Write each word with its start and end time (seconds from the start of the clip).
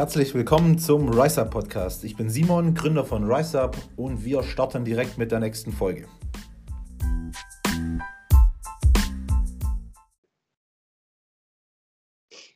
Herzlich 0.00 0.32
willkommen 0.32 0.78
zum 0.78 1.10
RiseUp 1.10 1.50
Podcast. 1.50 2.04
Ich 2.04 2.16
bin 2.16 2.30
Simon, 2.30 2.72
Gründer 2.72 3.04
von 3.04 3.30
RiseUp 3.30 3.76
und 3.96 4.24
wir 4.24 4.42
starten 4.42 4.82
direkt 4.82 5.18
mit 5.18 5.30
der 5.30 5.40
nächsten 5.40 5.72
Folge. 5.72 6.08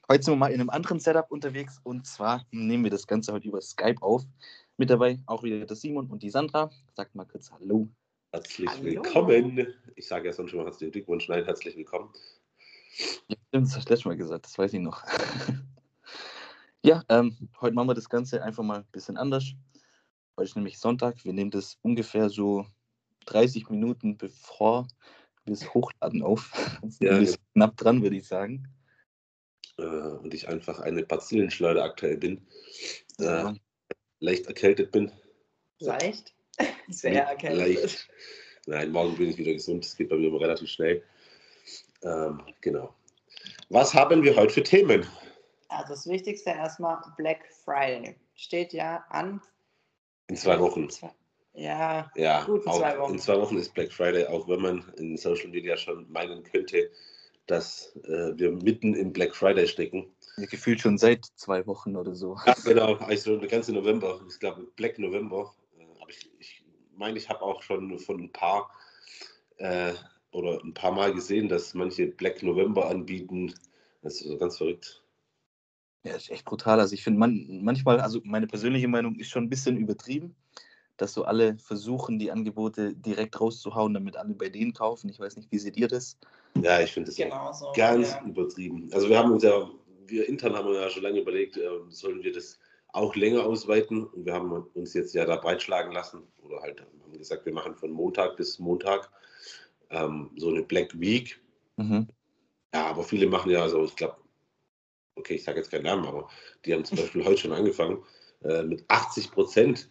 Heute 0.08 0.24
sind 0.24 0.32
wir 0.32 0.36
mal 0.36 0.52
in 0.52 0.58
einem 0.58 0.70
anderen 0.70 1.00
Setup 1.00 1.30
unterwegs 1.30 1.82
und 1.82 2.06
zwar 2.06 2.46
nehmen 2.50 2.84
wir 2.84 2.90
das 2.90 3.06
Ganze 3.06 3.34
heute 3.34 3.46
über 3.46 3.60
Skype 3.60 4.00
auf. 4.00 4.22
Mit 4.78 4.88
dabei 4.88 5.18
auch 5.26 5.42
wieder 5.42 5.66
der 5.66 5.76
Simon 5.76 6.06
und 6.06 6.22
die 6.22 6.30
Sandra. 6.30 6.70
Sagt 6.96 7.14
mal 7.14 7.26
kurz 7.26 7.50
Hallo. 7.50 7.90
Herzlich 8.32 8.70
Hallo. 8.70 8.84
willkommen. 8.84 9.66
Ich 9.96 10.08
sage 10.08 10.28
ja 10.28 10.32
sonst 10.32 10.48
schon 10.48 10.60
mal 10.60 10.64
herzlichen 10.64 10.92
Glückwunsch. 10.92 11.28
Nein, 11.28 11.44
herzlich 11.44 11.76
willkommen. 11.76 12.08
Ja, 13.28 13.36
das 13.50 13.76
hast 13.76 13.86
du 13.86 13.92
letztes 13.92 14.06
Mal 14.06 14.16
gesagt, 14.16 14.46
das 14.46 14.56
weiß 14.56 14.72
ich 14.72 14.80
noch. 14.80 15.02
Ja, 16.84 17.02
ähm, 17.08 17.34
heute 17.62 17.74
machen 17.74 17.88
wir 17.88 17.94
das 17.94 18.10
Ganze 18.10 18.42
einfach 18.42 18.62
mal 18.62 18.80
ein 18.80 18.86
bisschen 18.92 19.16
anders. 19.16 19.54
Heute 20.36 20.44
ist 20.50 20.56
nämlich 20.56 20.78
Sonntag. 20.78 21.24
Wir 21.24 21.32
nehmen 21.32 21.50
das 21.50 21.78
ungefähr 21.80 22.28
so 22.28 22.66
30 23.24 23.70
Minuten 23.70 24.18
bevor 24.18 24.86
wir 25.46 25.54
es 25.54 25.72
hochladen 25.72 26.22
auf. 26.22 26.52
Ja, 27.00 27.16
ein 27.16 27.34
knapp 27.54 27.76
dran, 27.78 28.02
würde 28.02 28.16
ich 28.16 28.28
sagen. 28.28 28.68
Äh, 29.78 29.82
und 29.82 30.34
ich 30.34 30.46
einfach 30.46 30.78
eine 30.80 31.02
Bazillenschleuder 31.02 31.82
aktuell 31.82 32.18
bin. 32.18 32.46
Äh, 33.18 33.24
ja. 33.24 33.54
Leicht 34.20 34.46
erkältet 34.46 34.92
bin. 34.92 35.10
Leicht? 35.78 36.34
Sehr 36.88 37.24
erkältet. 37.24 37.82
Leicht. 37.82 38.08
Nein, 38.66 38.92
morgen 38.92 39.16
bin 39.16 39.30
ich 39.30 39.38
wieder 39.38 39.54
gesund. 39.54 39.86
Das 39.86 39.96
geht 39.96 40.10
bei 40.10 40.16
mir 40.16 40.28
immer 40.28 40.40
relativ 40.40 40.68
schnell. 40.68 41.02
Ähm, 42.02 42.42
genau. 42.60 42.94
Was 43.70 43.94
haben 43.94 44.22
wir 44.22 44.36
heute 44.36 44.52
für 44.52 44.62
Themen? 44.62 45.06
Also 45.74 45.94
das 45.94 46.06
Wichtigste 46.06 46.50
erstmal 46.50 46.98
Black 47.16 47.44
Friday. 47.64 48.16
Steht 48.34 48.72
ja 48.72 49.04
an. 49.10 49.40
In 50.28 50.36
zwei 50.36 50.58
Wochen. 50.58 50.88
ja, 51.52 52.10
ja, 52.14 52.44
gut 52.44 52.64
in 52.64 52.72
zwei 52.72 52.98
Wochen. 52.98 53.12
In 53.12 53.18
zwei 53.18 53.40
Wochen 53.40 53.58
ist 53.58 53.74
Black 53.74 53.92
Friday, 53.92 54.26
auch 54.26 54.48
wenn 54.48 54.62
man 54.62 54.92
in 54.96 55.16
Social 55.16 55.48
Media 55.48 55.76
schon 55.76 56.10
meinen 56.10 56.42
könnte, 56.44 56.90
dass 57.46 57.94
äh, 58.04 58.36
wir 58.38 58.52
mitten 58.52 58.94
im 58.94 59.12
Black 59.12 59.34
Friday 59.34 59.66
stecken. 59.66 60.06
Gefühlt 60.36 60.80
schon 60.80 60.96
seit 60.98 61.26
zwei 61.36 61.66
Wochen 61.66 61.96
oder 61.96 62.14
so. 62.14 62.36
Ja, 62.46 62.54
genau, 62.64 62.94
also 62.94 63.36
der 63.36 63.48
ganze 63.48 63.72
November, 63.72 64.20
ich 64.28 64.40
glaube 64.40 64.62
Black 64.76 64.98
November. 64.98 65.54
Äh, 65.78 65.84
aber 66.00 66.10
ich, 66.10 66.30
ich 66.38 66.64
meine, 66.96 67.18
ich 67.18 67.28
habe 67.28 67.42
auch 67.42 67.62
schon 67.62 67.98
von 67.98 68.22
ein 68.22 68.32
paar 68.32 68.70
äh, 69.58 69.92
oder 70.32 70.60
ein 70.64 70.74
paar 70.74 70.92
Mal 70.92 71.12
gesehen, 71.12 71.48
dass 71.48 71.74
manche 71.74 72.06
Black 72.06 72.42
November 72.42 72.88
anbieten. 72.88 73.54
Das 74.02 74.20
ist 74.20 74.38
ganz 74.40 74.58
verrückt. 74.58 75.03
Ja, 76.04 76.14
ist 76.14 76.30
echt 76.30 76.44
brutal. 76.44 76.80
Also 76.80 76.94
ich 76.94 77.02
finde 77.02 77.18
man, 77.18 77.60
manchmal, 77.62 78.00
also 78.00 78.20
meine 78.24 78.46
persönliche 78.46 78.88
Meinung 78.88 79.16
ist 79.16 79.30
schon 79.30 79.44
ein 79.44 79.50
bisschen 79.50 79.76
übertrieben, 79.76 80.36
dass 80.96 81.14
so 81.14 81.24
alle 81.24 81.56
versuchen, 81.58 82.18
die 82.18 82.30
Angebote 82.30 82.94
direkt 82.94 83.40
rauszuhauen, 83.40 83.94
damit 83.94 84.16
alle 84.16 84.34
bei 84.34 84.48
denen 84.48 84.74
kaufen. 84.74 85.08
Ich 85.08 85.18
weiß 85.18 85.36
nicht, 85.36 85.50
wie 85.50 85.58
seht 85.58 85.76
ihr 85.76 85.88
das? 85.88 86.18
Ja, 86.62 86.80
ich 86.80 86.92
finde 86.92 87.08
das 87.08 87.16
genau 87.16 87.52
so, 87.52 87.72
ganz 87.74 88.12
ja. 88.12 88.22
übertrieben. 88.24 88.88
Also 88.92 89.08
wir 89.08 89.18
haben 89.18 89.32
uns 89.32 89.42
ja, 89.42 89.68
wir 90.06 90.28
intern 90.28 90.54
haben 90.54 90.68
wir 90.68 90.80
ja 90.80 90.90
schon 90.90 91.02
lange 91.02 91.20
überlegt, 91.20 91.56
äh, 91.56 91.68
sollen 91.88 92.22
wir 92.22 92.32
das 92.32 92.58
auch 92.92 93.16
länger 93.16 93.44
ausweiten 93.44 94.04
und 94.04 94.24
wir 94.24 94.34
haben 94.34 94.52
uns 94.52 94.94
jetzt 94.94 95.14
ja 95.14 95.24
da 95.24 95.36
breitschlagen 95.36 95.92
lassen 95.92 96.22
oder 96.42 96.60
halt 96.60 96.80
haben 97.14 97.18
gesagt, 97.18 97.46
wir 97.46 97.52
machen 97.52 97.74
von 97.74 97.90
Montag 97.90 98.36
bis 98.36 98.58
Montag 98.58 99.10
ähm, 99.90 100.30
so 100.36 100.48
eine 100.48 100.62
Black 100.62 100.98
Week. 100.98 101.40
Mhm. 101.76 102.08
Ja, 102.72 102.86
aber 102.86 103.04
viele 103.04 103.26
machen 103.26 103.50
ja 103.50 103.68
so, 103.68 103.84
ich 103.84 103.96
glaube, 103.96 104.16
okay, 105.16 105.34
ich 105.34 105.44
sage 105.44 105.58
jetzt 105.58 105.70
keinen 105.70 105.84
Namen, 105.84 106.06
aber 106.06 106.28
die 106.64 106.72
haben 106.72 106.84
zum 106.84 106.98
Beispiel 106.98 107.24
heute 107.24 107.40
schon 107.42 107.52
angefangen 107.52 108.02
äh, 108.42 108.62
mit 108.62 108.84
80 108.88 109.30
Prozent. 109.30 109.88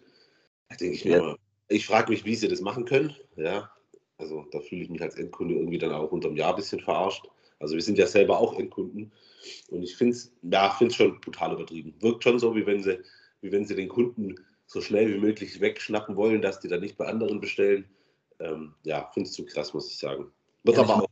Da 0.70 0.76
denke 0.76 0.96
ich 0.96 1.06
mir 1.06 1.12
ja. 1.12 1.18
immer, 1.20 1.38
ich 1.70 1.86
frage 1.86 2.12
mich, 2.12 2.26
wie 2.26 2.36
sie 2.36 2.48
das 2.48 2.62
machen 2.62 2.86
können. 2.86 3.16
Ja, 3.36 3.72
also 4.18 4.46
da 4.52 4.60
fühle 4.60 4.84
ich 4.84 4.90
mich 4.90 5.02
als 5.02 5.16
Endkunde 5.16 5.56
irgendwie 5.56 5.78
dann 5.78 5.94
auch 5.94 6.12
unterm 6.12 6.36
Jahr 6.36 6.52
ein 6.52 6.58
bisschen 6.58 6.80
verarscht. 6.80 7.26
Also 7.60 7.76
wir 7.76 7.82
sind 7.82 7.98
ja 7.98 8.08
selber 8.08 8.40
auch 8.40 8.58
Endkunden 8.58 9.12
und 9.70 9.84
ich 9.84 9.96
finde 9.96 10.14
es 10.14 10.34
ja, 10.42 10.78
schon 10.90 11.20
brutal 11.22 11.54
übertrieben. 11.54 11.96
Wirkt 12.00 12.24
schon 12.24 12.40
so, 12.40 12.56
wie 12.56 12.66
wenn 12.66 12.84
sie, 12.84 13.00
wie 13.42 13.52
wenn 13.52 13.66
sie 13.66 13.76
den 13.76 13.90
Kunden 13.90 14.36
so 14.66 14.82
schnell 14.82 15.14
wie 15.14 15.20
möglich 15.20 15.60
wegschnappen 15.62 16.16
wollen, 16.16 16.42
dass 16.42 16.60
die 16.60 16.68
dann 16.68 16.82
nicht 16.82 16.98
bei 16.98 17.06
anderen 17.06 17.40
bestellen 17.40 17.90
ähm, 18.40 18.74
ja, 18.84 19.10
finde 19.14 19.30
es 19.30 19.36
zu 19.36 19.46
krass, 19.46 19.74
muss 19.74 19.90
ich 19.90 19.98
sagen. 19.98 20.32
Wird 20.64 20.78
ja, 20.78 20.84
aber 20.84 21.04
auch 21.04 21.08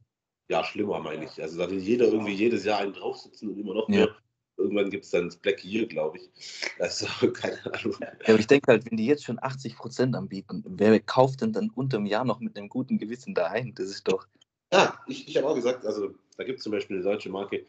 ja, 0.52 0.66
schlimmer, 0.66 1.00
meine 1.00 1.24
ich. 1.24 1.42
Also 1.42 1.58
da 1.58 1.72
will 1.72 1.80
jeder 1.80 2.08
irgendwie 2.08 2.34
jedes 2.34 2.66
Jahr 2.66 2.80
einen 2.80 2.92
draufsitzen 2.92 3.50
und 3.50 3.58
immer 3.58 3.74
noch 3.74 3.88
mehr. 3.88 4.08
Ja. 4.08 4.16
Irgendwann 4.58 4.90
gibt 4.90 5.06
es 5.06 5.12
dann 5.12 5.28
das 5.28 5.38
Black 5.38 5.64
Year, 5.64 5.86
glaube 5.88 6.18
ich. 6.18 6.30
Also, 6.78 7.08
keine 7.32 7.58
Ahnung. 7.74 7.96
Ja, 8.02 8.10
aber 8.28 8.40
ich 8.40 8.48
denke 8.48 8.70
halt, 8.70 8.86
wenn 8.86 8.98
die 8.98 9.06
jetzt 9.06 9.24
schon 9.24 9.40
80 9.42 9.78
Prozent 9.78 10.14
anbieten, 10.14 10.62
wer 10.68 11.00
kauft 11.00 11.40
denn 11.42 11.54
dann 11.54 11.70
unterm 11.70 12.06
Jahr 12.06 12.26
noch 12.26 12.42
mit 12.42 12.58
einem 12.58 12.68
guten 12.68 12.98
Gewissen 12.98 13.34
da 13.34 13.48
ein? 13.48 13.74
Das 13.76 13.88
ist 13.88 14.06
doch. 14.10 14.28
Ja, 14.74 15.00
ich, 15.08 15.30
ich 15.30 15.38
habe 15.38 15.48
auch 15.48 15.56
gesagt, 15.56 15.86
also 15.86 16.14
da 16.36 16.44
gibt 16.44 16.58
es 16.58 16.64
zum 16.64 16.74
Beispiel 16.74 16.98
eine 16.98 17.06
deutsche 17.06 17.30
Marke, 17.30 17.66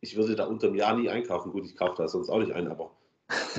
ich 0.00 0.14
würde 0.14 0.36
da 0.36 0.44
unterm 0.44 0.74
Jahr 0.74 0.94
nie 0.94 1.08
einkaufen. 1.08 1.52
Gut, 1.52 1.64
ich 1.64 1.74
kaufe 1.74 1.94
da 1.96 2.06
sonst 2.06 2.28
auch 2.28 2.38
nicht 2.38 2.52
ein, 2.52 2.68
aber. 2.68 2.94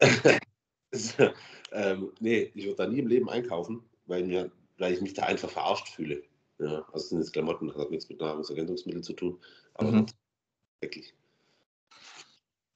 ähm, 1.72 2.12
nee, 2.18 2.50
ich 2.54 2.64
würde 2.64 2.76
da 2.76 2.88
nie 2.88 2.98
im 2.98 3.06
Leben 3.06 3.30
einkaufen, 3.30 3.84
weil 4.06 4.24
mir 4.24 4.50
weil 4.78 4.92
ich 4.92 5.00
mich 5.00 5.14
da 5.14 5.22
einfach 5.24 5.50
verarscht 5.50 5.88
fühle. 5.88 6.22
Ja, 6.58 6.84
also 6.92 7.08
sind 7.08 7.18
jetzt 7.18 7.32
Klamotten, 7.32 7.68
das 7.68 7.76
hat 7.76 7.90
nichts 7.90 8.08
mit 8.08 8.20
Nahrungsergänzungsmitteln 8.20 9.02
zu 9.02 9.12
tun, 9.12 9.40
aber 9.74 9.90
mhm. 9.90 10.06
wirklich. 10.80 11.14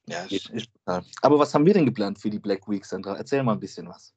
Ja, 0.07 0.25
ist, 0.25 0.51
ist 0.51 0.71
total. 0.73 1.05
Aber 1.23 1.39
was 1.39 1.55
haben 1.55 1.67
wir 1.67 1.75
denn 1.75 1.87
geplant 1.87 2.19
für 2.19 2.31
die 2.31 2.39
Black 2.39 2.69
Week, 2.69 2.85
Sandra? 2.85 3.17
Erzähl 3.17 3.43
mal 3.43 3.53
ein 3.53 3.61
bisschen 3.61 3.89
was. 3.89 4.15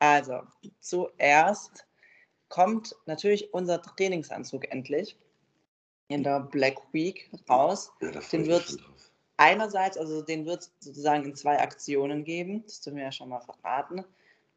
Also, 0.00 0.40
zuerst 0.80 1.86
kommt 2.48 2.94
natürlich 3.06 3.52
unser 3.54 3.80
Trainingsanzug 3.80 4.70
endlich 4.70 5.16
in 6.08 6.24
der 6.24 6.40
Black 6.40 6.78
Week 6.92 7.30
raus. 7.48 7.92
Ja, 8.00 8.10
den 8.10 8.46
wird 8.46 8.76
einerseits, 9.36 9.96
also 9.96 10.20
den 10.20 10.44
wird 10.44 10.62
es 10.62 10.72
sozusagen 10.80 11.24
in 11.24 11.34
zwei 11.36 11.58
Aktionen 11.60 12.24
geben, 12.24 12.64
das 12.64 12.80
dürfen 12.80 12.96
wir 12.96 13.04
ja 13.04 13.12
schon 13.12 13.28
mal 13.28 13.40
verraten. 13.40 14.04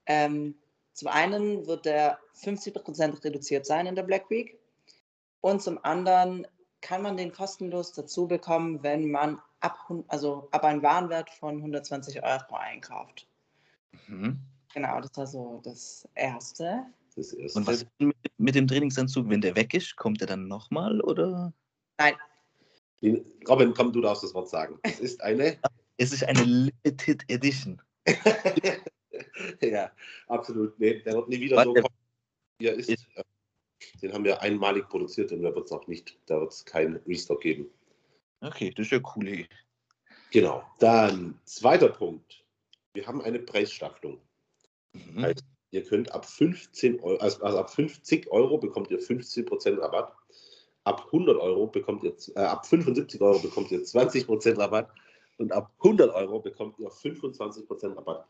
Ähm, 0.05 0.55
zum 0.93 1.07
einen 1.07 1.65
wird 1.65 1.85
der 1.85 2.19
50% 2.35 3.23
reduziert 3.23 3.65
sein 3.65 3.87
in 3.87 3.95
der 3.95 4.03
Black 4.03 4.29
Week 4.29 4.59
und 5.41 5.61
zum 5.61 5.83
anderen 5.83 6.47
kann 6.81 7.01
man 7.01 7.17
den 7.17 7.31
kostenlos 7.31 7.93
dazu 7.93 8.27
bekommen, 8.27 8.83
wenn 8.83 9.09
man 9.09 9.39
ab, 9.61 9.77
also 10.07 10.47
ab 10.51 10.63
einem 10.63 10.83
Warenwert 10.83 11.29
von 11.29 11.57
120 11.57 12.23
Euro 12.23 12.55
einkauft. 12.55 13.27
Mhm. 14.07 14.39
Genau, 14.73 14.99
das 14.99 15.11
war 15.15 15.27
so 15.27 15.61
das 15.63 16.07
Erste. 16.15 16.85
Das 17.15 17.31
erste. 17.33 17.59
Und 17.59 17.67
was 17.67 17.85
mit, 17.99 18.15
mit 18.37 18.55
dem 18.55 18.67
Trainingsanzug, 18.67 19.29
wenn 19.29 19.41
der 19.41 19.55
weg 19.55 19.73
ist, 19.73 19.95
kommt 19.95 20.19
der 20.19 20.27
dann 20.27 20.47
nochmal 20.47 20.99
oder? 21.01 21.53
Nein. 21.97 22.15
Robin, 23.47 23.73
komm, 23.73 23.91
du 23.91 24.01
darfst 24.01 24.23
das 24.23 24.33
Wort 24.33 24.49
sagen. 24.49 24.79
Es 24.83 24.99
ist 24.99 25.21
eine. 25.21 25.57
es 25.97 26.13
ist 26.13 26.23
eine 26.23 26.43
Limited 26.43 27.23
Edition. 27.29 27.81
ja, 29.71 29.91
absolut. 30.27 30.77
Nee, 30.79 30.99
der 30.99 31.13
wird 31.13 31.29
nie 31.29 31.39
wieder 31.39 31.57
Was 31.57 31.65
so 31.65 31.73
kommen, 31.73 31.95
wie 32.59 32.67
er 32.67 32.73
ist. 32.73 32.89
ist. 32.89 33.05
Den 34.01 34.13
haben 34.13 34.23
wir 34.23 34.41
einmalig 34.41 34.87
produziert 34.87 35.31
und 35.31 35.41
da 35.41 35.53
wird 35.53 35.65
es 35.65 35.71
auch 35.71 35.87
nicht, 35.87 36.17
da 36.25 36.39
wird 36.39 36.51
es 36.51 36.63
keinen 36.65 36.97
Restock 37.07 37.41
geben. 37.41 37.69
Okay, 38.41 38.71
das 38.75 38.87
ist 38.87 38.91
ja 38.91 38.99
cool. 39.15 39.45
Genau. 40.31 40.63
Dann 40.79 41.39
zweiter 41.45 41.89
Punkt. 41.89 42.43
Wir 42.93 43.05
haben 43.07 43.21
eine 43.21 43.39
Preisstaffelung. 43.39 44.19
Mhm. 44.93 45.21
Heißt, 45.21 45.45
ihr 45.71 45.83
könnt 45.83 46.11
ab 46.11 46.25
15 46.25 46.99
Euro, 47.01 47.17
also, 47.17 47.43
also 47.43 47.57
ab 47.59 47.69
50 47.69 48.29
Euro 48.31 48.57
bekommt 48.57 48.91
ihr 48.91 48.99
15% 48.99 49.79
Rabatt. 49.79 50.13
Ab 50.85 51.05
100 51.07 51.37
Euro 51.37 51.67
bekommt 51.67 52.03
ihr, 52.03 52.13
äh, 52.35 52.39
ab 52.39 52.65
75 52.65 53.21
Euro 53.21 53.39
bekommt 53.39 53.71
ihr 53.71 53.79
20% 53.79 54.57
Rabatt 54.57 54.89
und 55.37 55.51
ab 55.51 55.71
100 55.77 56.13
Euro 56.13 56.39
bekommt 56.39 56.79
ihr 56.79 56.89
25% 56.89 57.95
Rabatt. 57.95 58.27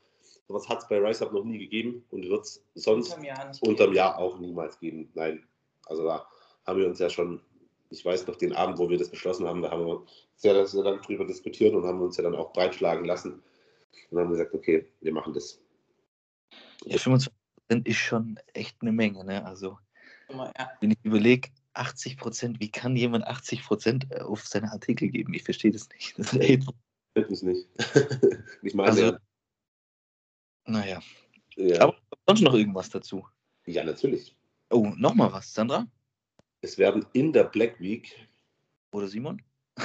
Sowas 0.47 0.67
hat 0.67 0.79
es 0.79 0.87
bei 0.87 0.99
RiseUp 0.99 1.31
noch 1.31 1.43
nie 1.43 1.57
gegeben 1.57 2.05
und 2.11 2.27
wird 2.27 2.45
es 2.45 2.63
sonst 2.75 3.09
unterm 3.09 3.23
Jahr, 3.23 3.51
unterm 3.61 3.93
Jahr 3.93 4.17
auch 4.17 4.39
niemals 4.39 4.79
geben. 4.79 5.09
Nein, 5.13 5.45
also 5.85 6.03
da 6.03 6.27
haben 6.65 6.79
wir 6.79 6.87
uns 6.87 6.99
ja 6.99 7.09
schon, 7.09 7.41
ich 7.89 8.03
weiß 8.03 8.27
noch 8.27 8.35
den 8.35 8.53
Abend, 8.53 8.77
wo 8.77 8.89
wir 8.89 8.97
das 8.97 9.09
beschlossen 9.09 9.47
haben, 9.47 9.61
da 9.61 9.71
haben 9.71 9.85
wir 9.85 10.03
sehr, 10.35 10.65
sehr 10.65 10.83
lange 10.83 11.01
drüber 11.01 11.25
diskutiert 11.25 11.73
und 11.73 11.85
haben 11.85 12.01
uns 12.01 12.17
ja 12.17 12.23
dann 12.23 12.35
auch 12.35 12.51
breitschlagen 12.53 13.05
lassen 13.05 13.41
und 14.11 14.19
haben 14.19 14.31
gesagt, 14.31 14.53
okay, 14.53 14.87
wir 15.01 15.13
machen 15.13 15.33
das. 15.33 15.61
Ja, 16.85 16.97
25% 16.97 17.29
ist 17.85 17.97
schon 17.97 18.39
echt 18.53 18.77
eine 18.81 18.91
Menge, 18.91 19.23
ne? 19.23 19.45
Also, 19.45 19.77
wenn 20.81 20.91
ich 20.91 20.97
überlege, 21.03 21.49
80 21.73 22.17
Prozent, 22.17 22.59
wie 22.59 22.69
kann 22.69 22.95
jemand 22.95 23.25
80 23.25 23.63
Prozent 23.63 24.07
äh, 24.11 24.21
auf 24.21 24.45
seine 24.45 24.71
Artikel 24.71 25.09
geben? 25.09 25.33
Ich 25.33 25.43
verstehe 25.43 25.71
das 25.71 25.89
nicht. 25.89 26.17
Das 26.17 26.33
ist 26.33 26.39
echt... 26.39 26.67
Ich 27.15 27.41
nicht. 27.43 27.67
ich 28.63 28.73
meine, 28.73 28.89
also, 28.89 29.17
naja. 30.65 31.01
Ja. 31.55 31.81
Aber 31.81 31.95
sonst 32.27 32.41
noch 32.41 32.53
irgendwas 32.53 32.89
dazu? 32.89 33.27
Ja, 33.65 33.83
natürlich. 33.83 34.35
Oh, 34.71 34.91
nochmal 34.97 35.31
was, 35.31 35.53
Sandra? 35.53 35.87
Es 36.61 36.77
werden 36.77 37.05
in 37.13 37.31
der 37.31 37.43
Black 37.43 37.79
Week. 37.79 38.27
Oder 38.91 39.07
Simon? 39.07 39.41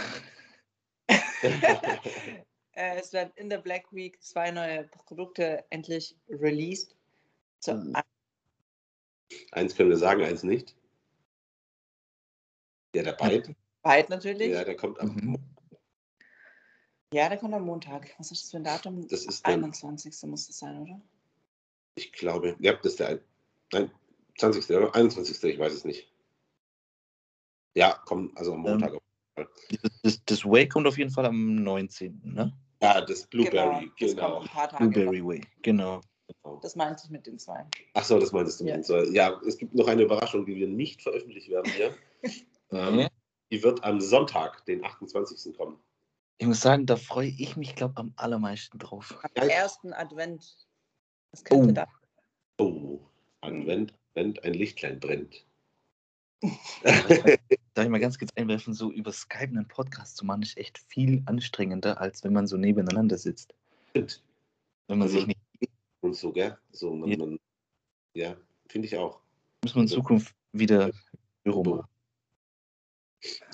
Äh, 2.78 3.00
es 3.00 3.12
werden 3.12 3.32
in 3.34 3.50
der 3.50 3.58
Black 3.58 3.92
Week 3.92 4.22
zwei 4.22 4.52
neue 4.52 4.84
Produkte 4.84 5.64
endlich 5.70 6.16
released. 6.28 6.94
So, 7.58 7.74
mhm. 7.74 7.96
Eins 9.50 9.74
können 9.74 9.90
wir 9.90 9.96
sagen, 9.96 10.22
eins 10.22 10.44
nicht. 10.44 10.76
Ja, 12.94 13.02
der 13.02 13.14
Byte. 13.14 13.56
Byte 13.82 14.10
natürlich. 14.10 14.52
Ja, 14.52 14.62
der 14.62 14.76
kommt 14.76 15.00
am 15.00 15.08
mhm. 15.08 15.38
Ja, 17.12 17.28
der 17.28 17.38
kommt 17.38 17.54
am 17.54 17.64
Montag. 17.64 18.14
Was 18.18 18.30
ist 18.30 18.44
das 18.44 18.50
für 18.50 18.58
ein 18.58 18.64
Datum? 18.64 19.08
Das 19.08 19.24
ist 19.24 19.46
der 19.46 19.54
21. 19.54 20.14
muss 20.24 20.46
das 20.46 20.58
sein, 20.58 20.82
oder? 20.82 21.00
Ich 21.94 22.12
glaube, 22.12 22.54
ja, 22.60 22.74
das 22.74 22.92
ist 22.92 23.00
der 23.00 23.20
nein, 23.72 23.90
20. 24.38 24.76
oder 24.76 24.94
21. 24.94 25.42
Ich 25.42 25.58
weiß 25.58 25.72
es 25.72 25.84
nicht. 25.84 26.12
Ja, 27.74 27.94
kommt 28.04 28.36
also 28.36 28.54
am 28.54 28.60
Montag. 28.60 28.92
Ähm, 29.36 29.46
das, 30.02 30.22
das, 30.24 30.44
Way 30.44 30.68
kommt 30.68 30.86
auf 30.86 30.98
jeden 30.98 31.10
Fall 31.10 31.26
am 31.26 31.56
19. 31.56 32.20
Ne? 32.24 32.52
Ja, 32.82 33.00
das 33.00 33.26
Blueberry, 33.26 33.90
genau. 33.96 34.40
genau. 34.40 34.78
Blueberry 34.78 35.24
Way, 35.24 35.40
genau. 35.62 36.00
Das 36.60 36.76
meinte 36.76 37.02
ich 37.04 37.10
mit 37.10 37.26
den 37.26 37.38
zwei. 37.38 37.64
Ach 37.94 38.04
so, 38.04 38.18
das 38.18 38.32
meintest 38.32 38.60
du 38.60 38.64
mit 38.64 38.74
den 38.74 38.84
zwei. 38.84 39.04
Ja, 39.04 39.40
es 39.46 39.56
gibt 39.56 39.74
noch 39.74 39.88
eine 39.88 40.02
Überraschung, 40.02 40.44
die 40.44 40.56
wir 40.56 40.68
nicht 40.68 41.02
veröffentlicht 41.02 41.48
werden 41.48 41.72
hier. 41.72 41.94
ähm, 42.72 43.08
die 43.50 43.62
wird 43.62 43.82
am 43.82 44.00
Sonntag, 44.00 44.64
den 44.66 44.84
28. 44.84 45.56
kommen. 45.56 45.78
Ich 46.38 46.46
muss 46.46 46.60
sagen, 46.60 46.86
da 46.86 46.96
freue 46.96 47.28
ich 47.28 47.56
mich, 47.56 47.74
glaube 47.74 47.94
ich, 47.94 47.98
am 47.98 48.12
allermeisten 48.16 48.78
drauf. 48.78 49.18
Am 49.34 49.48
ersten 49.48 49.92
Advent. 49.92 50.56
Was 51.32 51.44
könnte 51.44 51.68
oh. 51.68 51.72
da? 51.72 51.86
Oh, 52.58 53.00
Advent, 53.40 53.92
Advent, 54.10 54.44
ein 54.44 54.54
Lichtlein 54.54 55.00
brennt. 55.00 55.44
Darf 56.82 57.84
ich 57.84 57.88
mal 57.88 57.98
ganz 57.98 58.18
kurz 58.18 58.30
einwerfen, 58.36 58.72
so 58.72 58.92
über 58.92 59.12
Skype 59.12 59.48
einen 59.48 59.66
Podcast 59.66 60.16
zu 60.16 60.24
machen, 60.24 60.42
ist 60.42 60.56
echt 60.56 60.78
viel 60.78 61.22
anstrengender, 61.26 62.00
als 62.00 62.22
wenn 62.22 62.32
man 62.32 62.46
so 62.46 62.56
nebeneinander 62.56 63.18
sitzt. 63.18 63.54
Stimmt. 63.90 64.22
Wenn 64.86 64.98
man 64.98 65.08
also, 65.08 65.18
sich 65.18 65.26
nicht. 65.26 65.40
Und 66.00 66.14
so, 66.14 66.32
gell? 66.32 66.56
So, 66.70 66.94
man, 66.94 67.38
ja, 68.14 68.28
ja 68.28 68.36
finde 68.68 68.86
ich 68.86 68.96
auch. 68.96 69.20
Müssen 69.64 69.74
wir 69.74 69.82
in 69.82 69.88
also 69.88 69.96
Zukunft 69.96 70.34
wieder 70.52 70.92
Büro 71.42 71.64
machen. 71.64 71.88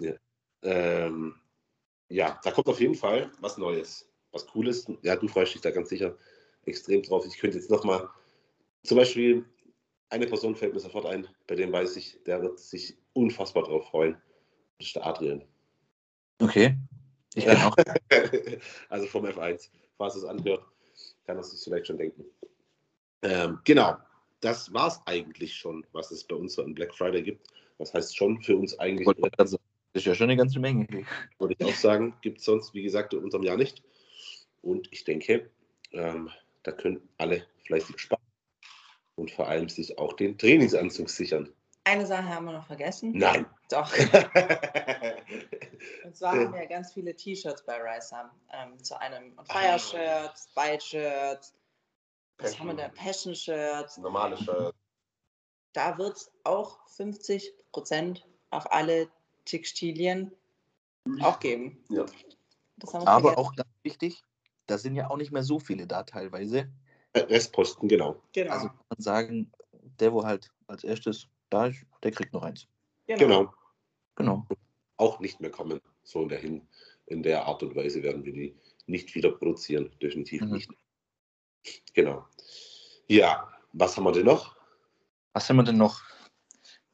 Ja. 0.00 0.14
Ähm, 0.62 1.34
ja, 2.14 2.40
da 2.44 2.52
kommt 2.52 2.69
auf 2.69 2.81
jeden 2.81 2.94
Fall 2.94 3.31
was 3.40 3.58
Neues, 3.58 4.08
was 4.31 4.46
Cooles. 4.46 4.87
Ja, 5.02 5.16
du 5.16 5.26
freust 5.26 5.55
dich 5.55 5.62
da 5.62 5.72
ganz 5.72 5.88
sicher 5.88 6.16
extrem 6.64 7.02
drauf. 7.02 7.26
Ich 7.26 7.37
könnte 7.38 7.58
jetzt 7.58 7.70
nochmal, 7.70 8.08
zum 8.84 8.99
Beispiel, 8.99 9.44
eine 10.11 10.26
Person 10.26 10.55
fällt 10.55 10.75
mir 10.75 10.81
sofort 10.81 11.06
ein, 11.06 11.26
bei 11.49 11.56
dem 11.56 11.72
weiß 11.72 11.96
ich, 11.96 12.22
der 12.25 12.40
wird 12.40 12.61
sich 12.61 12.96
unfassbar 13.14 13.64
drauf 13.64 13.88
freuen. 13.88 14.16
Das 14.78 14.87
ist 14.87 14.96
der 14.96 15.06
Adrian. 15.06 15.44
Okay. 16.40 16.76
Ich 17.34 17.44
bin 17.44 17.56
auch. 17.56 17.76
also 18.90 19.06
vom 19.06 19.26
F1, 19.26 19.70
falls 19.99 20.14
es 20.14 20.25
anhört, 20.25 20.64
kann 21.26 21.37
er 21.37 21.43
sich 21.43 21.61
vielleicht 21.64 21.88
schon 21.88 21.99
denken. 21.99 22.25
Ähm, 23.22 23.58
genau, 23.64 23.96
das 24.38 24.72
war 24.72 24.87
es 24.87 25.00
eigentlich 25.06 25.52
schon, 25.52 25.84
was 25.90 26.12
es 26.12 26.22
bei 26.22 26.37
uns 26.37 26.55
so 26.55 26.62
an 26.62 26.75
Black 26.75 26.94
Friday 26.94 27.22
gibt. 27.22 27.49
Was 27.78 27.93
heißt 27.93 28.16
schon 28.16 28.40
für 28.40 28.56
uns 28.56 28.78
eigentlich? 28.78 29.08
Also, 29.37 29.58
das 29.94 30.02
ist 30.02 30.06
ja 30.06 30.14
schon 30.17 30.29
eine 30.29 30.37
ganze 30.37 30.58
Menge. 30.58 30.88
Würde 31.38 31.55
ich 31.56 31.64
auch 31.64 31.75
sagen, 31.75 32.17
gibt 32.20 32.41
es 32.41 32.44
sonst, 32.44 32.75
wie 32.75 32.82
gesagt, 32.82 33.14
in 33.14 33.20
unserem 33.20 33.44
Jahr 33.44 33.56
nicht. 33.56 33.81
Und 34.61 34.88
ich 34.91 35.05
denke, 35.05 35.49
ähm, 35.93 36.31
da 36.64 36.73
können 36.73 37.08
alle 37.17 37.46
fleißig 37.64 38.00
sparen 38.00 38.20
und 39.14 39.31
vor 39.31 39.46
allem 39.49 39.69
sich 39.69 39.96
auch 39.96 40.14
den 40.14 40.37
Trainingsanzug 40.37 41.08
sichern. 41.08 41.49
Eine 41.85 42.06
Sache 42.06 42.29
haben 42.29 42.46
wir 42.46 42.52
noch 42.52 42.67
vergessen. 42.67 43.12
Nein. 43.14 43.46
Doch. 43.70 43.93
und 46.05 46.17
zwar 46.17 46.32
haben 46.32 46.52
wir 46.52 46.62
ja 46.62 46.69
ganz 46.69 46.93
viele 46.93 47.14
T-Shirts 47.14 47.64
bei 47.64 47.81
Ricer. 47.81 48.32
Ähm, 48.52 48.82
zu 48.82 48.99
einem 48.99 49.38
Fire-Shirts, 49.44 50.49
Bite-Shirts, 50.56 51.55
was 52.38 52.58
haben 52.58 52.67
wir 52.67 52.75
da? 52.75 52.88
Passion-Shirts. 52.88 53.99
Normale 53.99 54.37
Shirts. 54.37 54.76
Da 55.73 55.97
wird 55.99 56.17
es 56.17 56.32
auch 56.43 56.81
50% 56.88 58.23
auf 58.50 58.73
alle 58.73 59.08
Textilien 59.44 60.32
auch 61.20 61.41
geben. 61.41 61.85
Ja. 61.91 62.06
Aber 62.93 63.38
auch 63.38 63.55
ganz 63.55 63.69
wichtig, 63.82 64.23
da 64.67 64.79
sind 64.79 64.96
ja 64.96 65.11
auch 65.11 65.17
nicht 65.17 65.32
mehr 65.32 65.43
so 65.43 65.58
viele 65.58 65.87
da 65.87 66.02
teilweise. 66.02 66.73
Äh, 67.12 67.20
Restposten, 67.20 67.88
genau. 67.88 68.23
genau. 68.32 68.52
Also 68.52 68.69
kann 68.69 68.87
man 68.88 69.00
sagen, 69.00 69.52
der, 70.00 70.12
wo 70.12 70.25
halt 70.25 70.50
als 70.67 70.85
erstes 70.85 71.29
da 71.50 71.67
ist, 71.67 71.85
der 72.02 72.11
kriegt 72.11 72.32
noch 72.32 72.43
eins. 72.43 72.67
Genau. 73.06 73.19
genau. 73.19 73.55
Genau. 74.17 74.46
Auch 74.96 75.20
nicht 75.20 75.41
mehr 75.41 75.50
kommen. 75.50 75.81
So 76.02 76.23
in 76.23 76.29
der, 76.29 76.38
Hin 76.38 76.67
in 77.06 77.23
der 77.23 77.47
Art 77.47 77.62
und 77.62 77.75
Weise 77.76 78.02
werden 78.02 78.25
wir 78.25 78.32
die 78.32 78.56
nicht 78.87 79.14
wieder 79.14 79.31
produzieren. 79.31 79.94
Definitiv 80.00 80.43
mhm. 80.43 80.52
nicht. 80.52 80.70
Genau. 81.94 82.26
Ja, 83.08 83.52
was 83.73 83.97
haben 83.97 84.05
wir 84.05 84.12
denn 84.12 84.26
noch? 84.26 84.56
Was 85.32 85.49
haben 85.49 85.56
wir 85.56 85.64
denn 85.64 85.79
noch? 85.79 86.02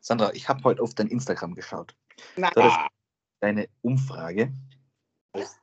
Sandra, 0.01 0.33
ich 0.33 0.49
habe 0.49 0.63
heute 0.65 0.83
auf 0.83 0.95
dein 0.95 1.09
Instagram 1.09 1.55
geschaut. 1.55 1.95
Na. 2.37 2.51
Da 2.55 2.69
ist 2.69 2.91
deine 3.41 3.69
Umfrage. 3.83 4.53
Was? 5.33 5.61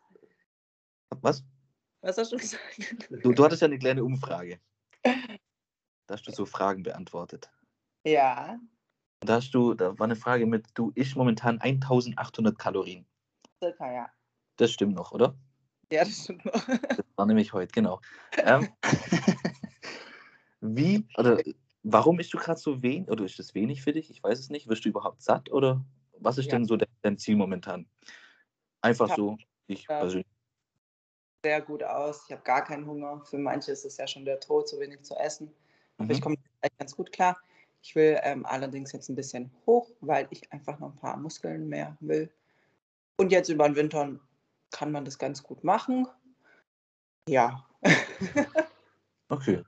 Was? 1.21 1.43
Was 2.01 2.17
hast 2.17 2.31
du 2.31 2.37
gesagt? 2.37 3.09
Du, 3.23 3.33
du 3.33 3.43
hattest 3.43 3.61
ja 3.61 3.67
eine 3.67 3.79
kleine 3.79 4.03
Umfrage. 4.03 4.59
Da 5.03 6.13
hast 6.13 6.27
du 6.27 6.31
so 6.31 6.45
Fragen 6.45 6.83
beantwortet. 6.83 7.51
Ja. 8.05 8.59
Da 9.19 9.35
hast 9.35 9.51
du, 9.51 9.73
da 9.73 9.97
war 9.97 10.05
eine 10.05 10.15
Frage 10.15 10.45
mit, 10.45 10.67
du 10.73 10.91
isch 10.95 11.15
momentan 11.15 11.59
1800 11.59 12.57
Kalorien. 12.57 13.05
Circa, 13.59 13.91
ja. 13.91 14.09
Das 14.57 14.71
stimmt 14.71 14.95
noch, 14.95 15.11
oder? 15.11 15.35
Ja, 15.91 16.03
das 16.03 16.23
stimmt 16.23 16.45
noch. 16.45 16.65
Das 16.65 17.05
war 17.15 17.25
nämlich 17.25 17.53
heute, 17.53 17.71
genau. 17.73 17.99
ähm, 18.37 18.69
wie, 20.61 21.07
oder 21.17 21.41
warum 21.83 22.19
isst 22.19 22.33
du 22.33 22.37
gerade 22.37 22.59
so 22.59 22.81
wenig, 22.81 23.09
oder 23.09 23.25
ist 23.25 23.39
das 23.39 23.55
wenig 23.55 23.81
für 23.81 23.93
dich? 23.93 24.09
Ich 24.09 24.21
weiß 24.23 24.39
es 24.39 24.49
nicht. 24.49 24.67
Wirst 24.67 24.85
du 24.85 24.89
überhaupt 24.89 25.21
satt, 25.21 25.51
oder 25.51 25.83
was 26.19 26.37
ist 26.37 26.45
ja. 26.45 26.51
denn 26.53 26.65
so 26.65 26.77
dein 27.01 27.17
Ziel 27.17 27.35
momentan? 27.35 27.87
Einfach 28.81 29.15
so, 29.15 29.37
ich 29.67 29.83
ja. 29.87 29.99
persönlich 29.99 30.27
sehr 31.43 31.61
gut 31.61 31.83
aus. 31.83 32.23
Ich 32.25 32.31
habe 32.31 32.43
gar 32.43 32.63
keinen 32.63 32.85
Hunger. 32.85 33.21
Für 33.23 33.37
manche 33.37 33.71
ist 33.71 33.85
es 33.85 33.95
ja 33.95 34.05
schon 34.05 34.25
der 34.25 34.39
Tod, 34.39 34.67
so 34.67 34.79
wenig 34.79 35.03
zu 35.03 35.15
essen. 35.15 35.49
Aber 35.97 36.05
mhm. 36.05 36.11
ich 36.11 36.21
komme 36.21 36.35
ganz 36.77 36.95
gut 36.95 37.11
klar. 37.11 37.37
Ich 37.81 37.95
will 37.95 38.19
ähm, 38.23 38.45
allerdings 38.45 38.91
jetzt 38.91 39.07
ein 39.07 39.15
bisschen 39.15 39.49
hoch, 39.65 39.89
weil 40.01 40.27
ich 40.31 40.51
einfach 40.51 40.77
noch 40.79 40.89
ein 40.89 40.97
paar 40.97 41.15
Muskeln 41.15 41.69
mehr 41.69 41.95
will. 42.01 42.29
Und 43.17 43.31
jetzt 43.31 43.49
über 43.49 43.65
den 43.65 43.75
Winter 43.75 44.19
kann 44.71 44.91
man 44.91 45.05
das 45.05 45.17
ganz 45.17 45.41
gut 45.41 45.63
machen. 45.63 46.07
Ja. 47.29 47.65
okay. 49.29 49.63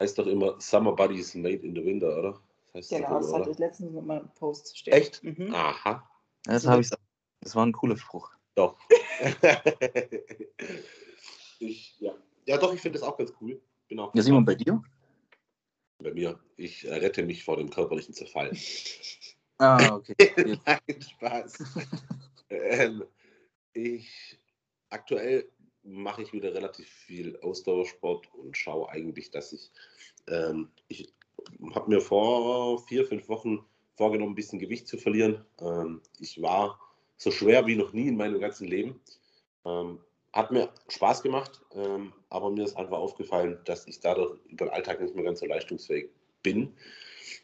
Heißt 0.00 0.18
doch 0.18 0.26
immer 0.26 0.58
Summer 0.58 0.92
Buddies 0.94 1.34
made 1.34 1.66
in 1.66 1.74
the 1.74 1.84
winter, 1.84 2.16
oder? 2.16 2.40
Das 2.72 2.90
heißt 2.90 3.02
genau, 3.02 3.20
das, 3.20 3.32
hatte 3.32 3.50
ich 3.50 3.58
letztens 3.58 3.94
in 3.94 4.06
meinem 4.06 4.28
Post 4.34 4.78
stehen. 4.78 4.94
Echt? 4.94 5.24
Mhm. 5.24 5.54
Aha. 5.54 6.08
Das, 6.44 6.66
habe 6.66 6.82
ich, 6.82 6.90
das 7.40 7.56
war 7.56 7.66
ein 7.66 7.72
cooler 7.72 7.96
Spruch. 7.96 8.30
Doch. 8.54 8.76
ich, 11.58 12.00
ja. 12.00 12.14
ja, 12.46 12.58
doch, 12.58 12.72
ich 12.72 12.80
finde 12.80 12.98
das 12.98 13.08
auch 13.08 13.16
ganz 13.16 13.32
cool. 13.40 13.60
Bin 13.88 13.98
auch 13.98 14.14
ja, 14.14 14.22
Simon, 14.22 14.44
bei 14.44 14.54
dir? 14.54 14.80
Bei 15.98 16.12
mir. 16.12 16.38
Ich 16.56 16.86
äh, 16.86 16.94
rette 16.94 17.24
mich 17.24 17.44
vor 17.44 17.56
dem 17.56 17.70
körperlichen 17.70 18.14
Zerfall. 18.14 18.56
Ah, 19.58 19.78
okay. 19.94 20.58
Nein, 20.64 21.02
Spaß. 21.02 21.64
ähm, 22.50 23.04
ich 23.72 24.38
aktuell 24.88 25.50
mache 25.82 26.22
ich 26.22 26.32
wieder 26.32 26.54
relativ 26.54 26.88
viel 26.88 27.38
Ausdauersport 27.40 28.32
und 28.34 28.56
schaue 28.56 28.88
eigentlich, 28.90 29.30
dass 29.30 29.52
ich, 29.52 29.70
ähm, 30.28 30.70
ich 30.88 31.12
habe 31.74 31.90
mir 31.90 32.00
vor 32.00 32.78
vier, 32.86 33.04
fünf 33.04 33.28
Wochen 33.28 33.64
vorgenommen, 33.96 34.32
ein 34.32 34.36
bisschen 34.36 34.58
Gewicht 34.58 34.88
zu 34.88 34.98
verlieren. 34.98 35.44
Ähm, 35.60 36.00
ich 36.18 36.40
war 36.40 36.78
so 37.16 37.30
schwer 37.30 37.66
wie 37.66 37.76
noch 37.76 37.92
nie 37.92 38.08
in 38.08 38.16
meinem 38.16 38.40
ganzen 38.40 38.66
Leben. 38.66 39.00
Ähm, 39.64 39.98
hat 40.32 40.52
mir 40.52 40.70
Spaß 40.88 41.22
gemacht, 41.22 41.60
ähm, 41.74 42.12
aber 42.28 42.50
mir 42.50 42.64
ist 42.64 42.76
einfach 42.76 42.98
aufgefallen, 42.98 43.58
dass 43.64 43.86
ich 43.86 44.00
dadurch 44.00 44.38
über 44.46 44.66
den 44.66 44.72
Alltag 44.72 45.00
nicht 45.00 45.14
mehr 45.14 45.24
ganz 45.24 45.40
so 45.40 45.46
leistungsfähig 45.46 46.08
bin 46.42 46.72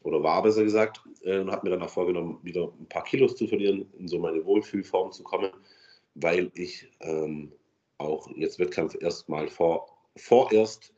oder 0.02 0.22
war, 0.22 0.42
besser 0.42 0.62
gesagt. 0.62 1.00
Äh, 1.22 1.40
und 1.40 1.50
habe 1.50 1.68
mir 1.68 1.76
dann 1.76 1.82
auch 1.86 1.90
vorgenommen, 1.90 2.38
wieder 2.42 2.72
ein 2.80 2.88
paar 2.88 3.04
Kilos 3.04 3.36
zu 3.36 3.46
verlieren, 3.46 3.92
in 3.98 4.08
so 4.08 4.18
meine 4.18 4.44
Wohlfühlform 4.44 5.12
zu 5.12 5.24
kommen, 5.24 5.50
weil 6.14 6.50
ich 6.54 6.88
ähm, 7.00 7.52
auch 7.98 8.28
jetzt 8.36 8.58
Wettkampf 8.58 8.96
erstmal 9.00 9.48
vor, 9.48 9.88
vorerst 10.16 10.92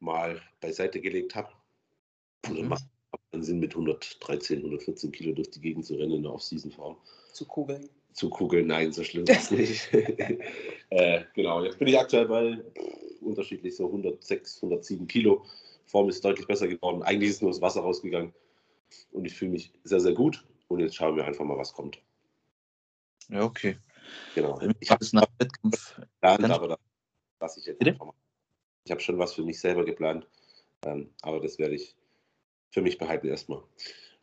mal 0.00 0.40
beiseite 0.60 1.00
gelegt 1.00 1.34
habe. 1.34 1.48
Also 2.46 2.62
mhm. 2.62 2.68
macht 2.68 2.84
keinen 3.30 3.42
Sinn, 3.42 3.60
mit 3.60 3.72
113, 3.72 4.58
114 4.58 5.12
Kilo 5.12 5.32
durch 5.32 5.50
die 5.50 5.60
Gegend 5.60 5.86
zu 5.86 5.94
rennen 5.94 6.12
in 6.12 6.22
der 6.22 6.32
Off-Season-Form. 6.32 6.96
Zu 7.32 7.46
kugeln 7.46 7.88
zu 8.12 8.30
kugeln. 8.30 8.66
Nein, 8.66 8.92
so 8.92 9.04
schlimm 9.04 9.24
ist 9.28 9.50
es 9.50 9.90
nicht. 9.90 9.94
äh, 10.90 11.24
genau, 11.34 11.64
jetzt 11.64 11.78
bin 11.78 11.88
ich 11.88 11.98
aktuell 11.98 12.26
bei 12.26 12.56
pff, 12.56 13.22
unterschiedlich 13.22 13.76
so 13.76 13.86
106, 13.86 14.56
107 14.56 15.06
Kilo. 15.06 15.44
Form 15.86 16.08
ist 16.08 16.24
deutlich 16.24 16.46
besser 16.46 16.68
geworden. 16.68 17.02
Eigentlich 17.02 17.30
ist 17.30 17.42
nur 17.42 17.50
das 17.50 17.60
Wasser 17.60 17.80
rausgegangen 17.80 18.32
und 19.12 19.24
ich 19.24 19.34
fühle 19.34 19.52
mich 19.52 19.72
sehr, 19.84 20.00
sehr 20.00 20.14
gut. 20.14 20.44
Und 20.68 20.80
jetzt 20.80 20.94
schauen 20.94 21.16
wir 21.16 21.24
einfach 21.24 21.44
mal, 21.44 21.58
was 21.58 21.72
kommt. 21.72 22.00
Ja, 23.28 23.44
okay. 23.44 23.76
Genau. 24.34 24.60
Ich 24.80 24.90
habe 24.90 25.04
es 25.04 25.12
nach 25.12 25.26
Wettkampf. 25.38 25.96
Geplant, 25.96 26.50
aber 26.50 26.68
da 26.68 26.76
was 27.38 27.56
ich 27.56 27.66
jetzt 27.66 27.84
einfach 27.84 28.06
mache. 28.06 28.16
Ich 28.84 28.90
habe 28.90 29.00
schon 29.00 29.18
was 29.18 29.34
für 29.34 29.42
mich 29.42 29.60
selber 29.60 29.84
geplant, 29.84 30.26
ähm, 30.84 31.10
aber 31.22 31.40
das 31.40 31.58
werde 31.58 31.74
ich 31.74 31.94
für 32.72 32.82
mich 32.82 32.98
behalten 32.98 33.28
erstmal. 33.28 33.62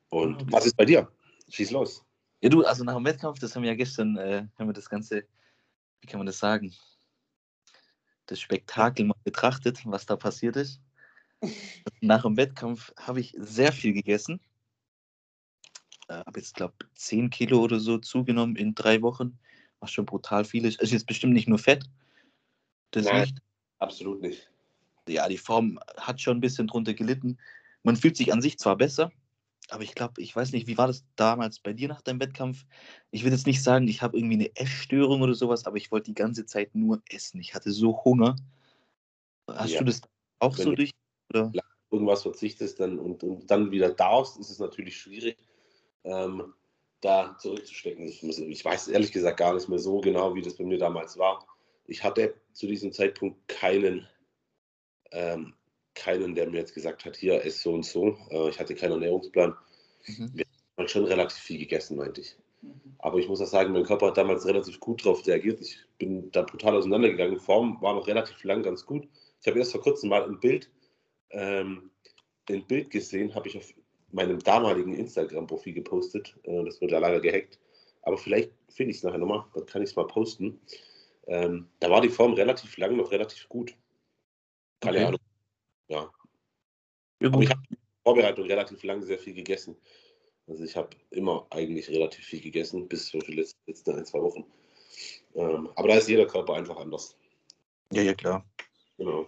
Und 0.09 0.41
okay. 0.41 0.45
was 0.49 0.65
ist 0.65 0.75
bei 0.75 0.85
dir? 0.85 1.09
Schieß 1.49 1.71
los. 1.71 2.03
Ja, 2.41 2.49
du, 2.49 2.65
also 2.65 2.83
nach 2.83 2.95
dem 2.95 3.05
Wettkampf, 3.05 3.39
das 3.39 3.55
haben 3.55 3.63
wir 3.63 3.69
ja 3.69 3.75
gestern, 3.75 4.17
äh, 4.17 4.45
haben 4.57 4.67
wir 4.67 4.73
das 4.73 4.89
Ganze, 4.89 5.25
wie 6.01 6.07
kann 6.07 6.19
man 6.19 6.27
das 6.27 6.39
sagen, 6.39 6.73
das 8.25 8.39
Spektakel 8.39 9.05
mal 9.05 9.15
betrachtet, 9.23 9.81
was 9.85 10.05
da 10.05 10.15
passiert 10.15 10.55
ist. 10.55 10.81
Nach 12.01 12.23
dem 12.23 12.37
Wettkampf 12.37 12.93
habe 12.97 13.19
ich 13.19 13.33
sehr 13.37 13.71
viel 13.71 13.93
gegessen. 13.93 14.39
Äh, 16.07 16.23
habe 16.25 16.39
jetzt, 16.39 16.55
glaube 16.55 16.73
ich, 16.81 16.99
10 16.99 17.29
Kilo 17.29 17.59
oder 17.61 17.79
so 17.79 17.97
zugenommen 17.97 18.55
in 18.55 18.75
drei 18.75 19.01
Wochen. 19.01 19.39
Was 19.79 19.91
schon 19.91 20.05
brutal 20.05 20.43
viel 20.43 20.65
ist. 20.65 20.81
Ist 20.81 20.91
jetzt 20.91 21.07
bestimmt 21.07 21.33
nicht 21.33 21.47
nur 21.47 21.59
Fett. 21.59 21.85
Das 22.91 23.05
Nein, 23.05 23.21
nicht. 23.21 23.37
absolut 23.79 24.21
nicht. 24.21 24.49
Ja, 25.07 25.27
die 25.27 25.37
Form 25.37 25.79
hat 25.97 26.19
schon 26.19 26.37
ein 26.37 26.41
bisschen 26.41 26.67
drunter 26.67 26.93
gelitten. 26.93 27.37
Man 27.89 27.95
fühlt 27.95 28.17
sich 28.17 28.31
an 28.31 28.39
sich 28.39 28.59
zwar 28.59 28.77
besser, 28.77 29.11
aber 29.69 29.81
ich 29.81 29.95
glaube, 29.95 30.21
ich 30.21 30.35
weiß 30.35 30.51
nicht, 30.51 30.67
wie 30.67 30.77
war 30.77 30.85
das 30.85 31.07
damals 31.15 31.57
bei 31.59 31.73
dir 31.73 31.87
nach 31.87 32.03
deinem 32.03 32.19
Wettkampf? 32.19 32.67
Ich 33.09 33.23
will 33.23 33.31
jetzt 33.31 33.47
nicht 33.47 33.63
sagen, 33.63 33.87
ich 33.87 34.03
habe 34.03 34.15
irgendwie 34.15 34.35
eine 34.35 34.55
Essstörung 34.55 35.23
oder 35.23 35.33
sowas, 35.33 35.65
aber 35.65 35.77
ich 35.77 35.91
wollte 35.91 36.11
die 36.11 36.13
ganze 36.13 36.45
Zeit 36.45 36.75
nur 36.75 37.01
essen. 37.09 37.41
Ich 37.41 37.55
hatte 37.55 37.71
so 37.71 37.99
Hunger. 38.05 38.35
Hast 39.49 39.71
ja. 39.71 39.79
du 39.79 39.85
das 39.85 40.01
auch 40.37 40.55
Wenn 40.55 40.65
so 40.65 40.75
durch? 40.75 40.91
Oder? 41.33 41.51
Irgendwas 41.89 42.21
verzichtest 42.21 42.79
dann 42.79 42.99
und, 42.99 43.23
und 43.23 43.49
dann 43.49 43.71
wieder 43.71 43.89
darfst, 43.89 44.37
ist 44.37 44.51
es 44.51 44.59
natürlich 44.59 44.95
schwierig, 44.95 45.39
ähm, 46.03 46.53
da 47.01 47.35
zurückzustecken. 47.39 48.05
Ich, 48.05 48.21
muss, 48.21 48.37
ich 48.37 48.63
weiß 48.63 48.89
ehrlich 48.89 49.11
gesagt 49.11 49.39
gar 49.39 49.55
nicht 49.55 49.67
mehr 49.67 49.79
so 49.79 49.99
genau, 49.99 50.35
wie 50.35 50.43
das 50.43 50.57
bei 50.57 50.63
mir 50.63 50.77
damals 50.77 51.17
war. 51.17 51.43
Ich 51.87 52.03
hatte 52.03 52.35
zu 52.53 52.67
diesem 52.67 52.91
Zeitpunkt 52.91 53.47
keinen 53.47 54.07
ähm, 55.09 55.55
keinen, 55.95 56.35
der 56.35 56.49
mir 56.49 56.57
jetzt 56.59 56.73
gesagt 56.73 57.05
hat, 57.05 57.15
hier 57.17 57.41
ist 57.41 57.61
so 57.61 57.73
und 57.73 57.85
so. 57.85 58.17
Äh, 58.29 58.49
ich 58.49 58.59
hatte 58.59 58.75
keinen 58.75 58.93
Ernährungsplan. 58.93 59.55
Mhm. 60.05 60.31
Wir 60.33 60.45
haben 60.77 60.87
schon 60.87 61.05
relativ 61.05 61.37
viel 61.37 61.59
gegessen, 61.59 61.97
meinte 61.97 62.21
ich. 62.21 62.37
Mhm. 62.61 62.95
Aber 62.99 63.19
ich 63.19 63.27
muss 63.27 63.41
auch 63.41 63.47
sagen, 63.47 63.73
mein 63.73 63.83
Körper 63.83 64.07
hat 64.07 64.17
damals 64.17 64.45
relativ 64.45 64.79
gut 64.79 65.05
darauf 65.05 65.25
reagiert. 65.25 65.61
Ich 65.61 65.77
bin 65.97 66.31
da 66.31 66.43
brutal 66.43 66.75
auseinandergegangen. 66.75 67.35
Die 67.35 67.43
Form 67.43 67.81
war 67.81 67.93
noch 67.93 68.07
relativ 68.07 68.43
lang 68.43 68.63
ganz 68.63 68.85
gut. 68.85 69.07
Ich 69.41 69.47
habe 69.47 69.59
erst 69.59 69.71
vor 69.71 69.81
kurzem 69.81 70.09
mal 70.09 70.23
ein 70.23 70.39
Bild, 70.39 70.69
ähm, 71.31 71.91
ein 72.49 72.65
Bild 72.65 72.89
gesehen, 72.89 73.35
habe 73.35 73.47
ich 73.47 73.57
auf 73.57 73.73
meinem 74.11 74.39
damaligen 74.39 74.93
Instagram-Profil 74.93 75.73
gepostet. 75.73 76.35
Äh, 76.43 76.63
das 76.65 76.81
wurde 76.81 76.93
ja 76.93 76.99
leider 76.99 77.19
gehackt. 77.19 77.59
Aber 78.01 78.17
vielleicht 78.17 78.51
finde 78.69 78.91
ich 78.91 78.97
es 78.97 79.03
nachher 79.03 79.19
nochmal, 79.19 79.45
dann 79.53 79.65
kann 79.65 79.81
ich 79.81 79.89
es 79.89 79.95
mal 79.95 80.07
posten. 80.07 80.59
Ähm, 81.27 81.69
da 81.79 81.89
war 81.89 82.01
die 82.01 82.09
Form 82.09 82.33
relativ 82.33 82.77
lang 82.77 82.95
noch 82.95 83.11
relativ 83.11 83.47
gut. 83.49 83.75
Keine 84.79 84.97
okay. 84.97 85.05
Ahnung, 85.05 85.19
ja. 85.89 86.11
ja 87.19 87.27
Aber 87.27 87.41
ich 87.41 87.49
habe 87.49 87.61
in 87.69 87.75
der 87.75 88.03
Vorbereitung 88.03 88.45
relativ 88.45 88.83
lang 88.83 89.01
sehr 89.01 89.19
viel 89.19 89.33
gegessen. 89.33 89.75
Also 90.47 90.63
ich 90.63 90.75
habe 90.75 90.89
immer 91.11 91.45
eigentlich 91.51 91.89
relativ 91.89 92.25
viel 92.25 92.41
gegessen, 92.41 92.87
bis 92.87 93.11
für 93.11 93.19
die 93.19 93.33
letzten 93.33 93.91
ein, 93.93 94.05
zwei 94.05 94.21
Wochen. 94.21 94.45
Ähm, 95.35 95.69
aber 95.75 95.89
da 95.89 95.95
ist 95.95 96.09
jeder 96.09 96.25
Körper 96.25 96.55
einfach 96.55 96.77
anders. 96.77 97.15
Ja, 97.91 98.01
ja, 98.01 98.13
klar. 98.13 98.45
Genau. 98.97 99.27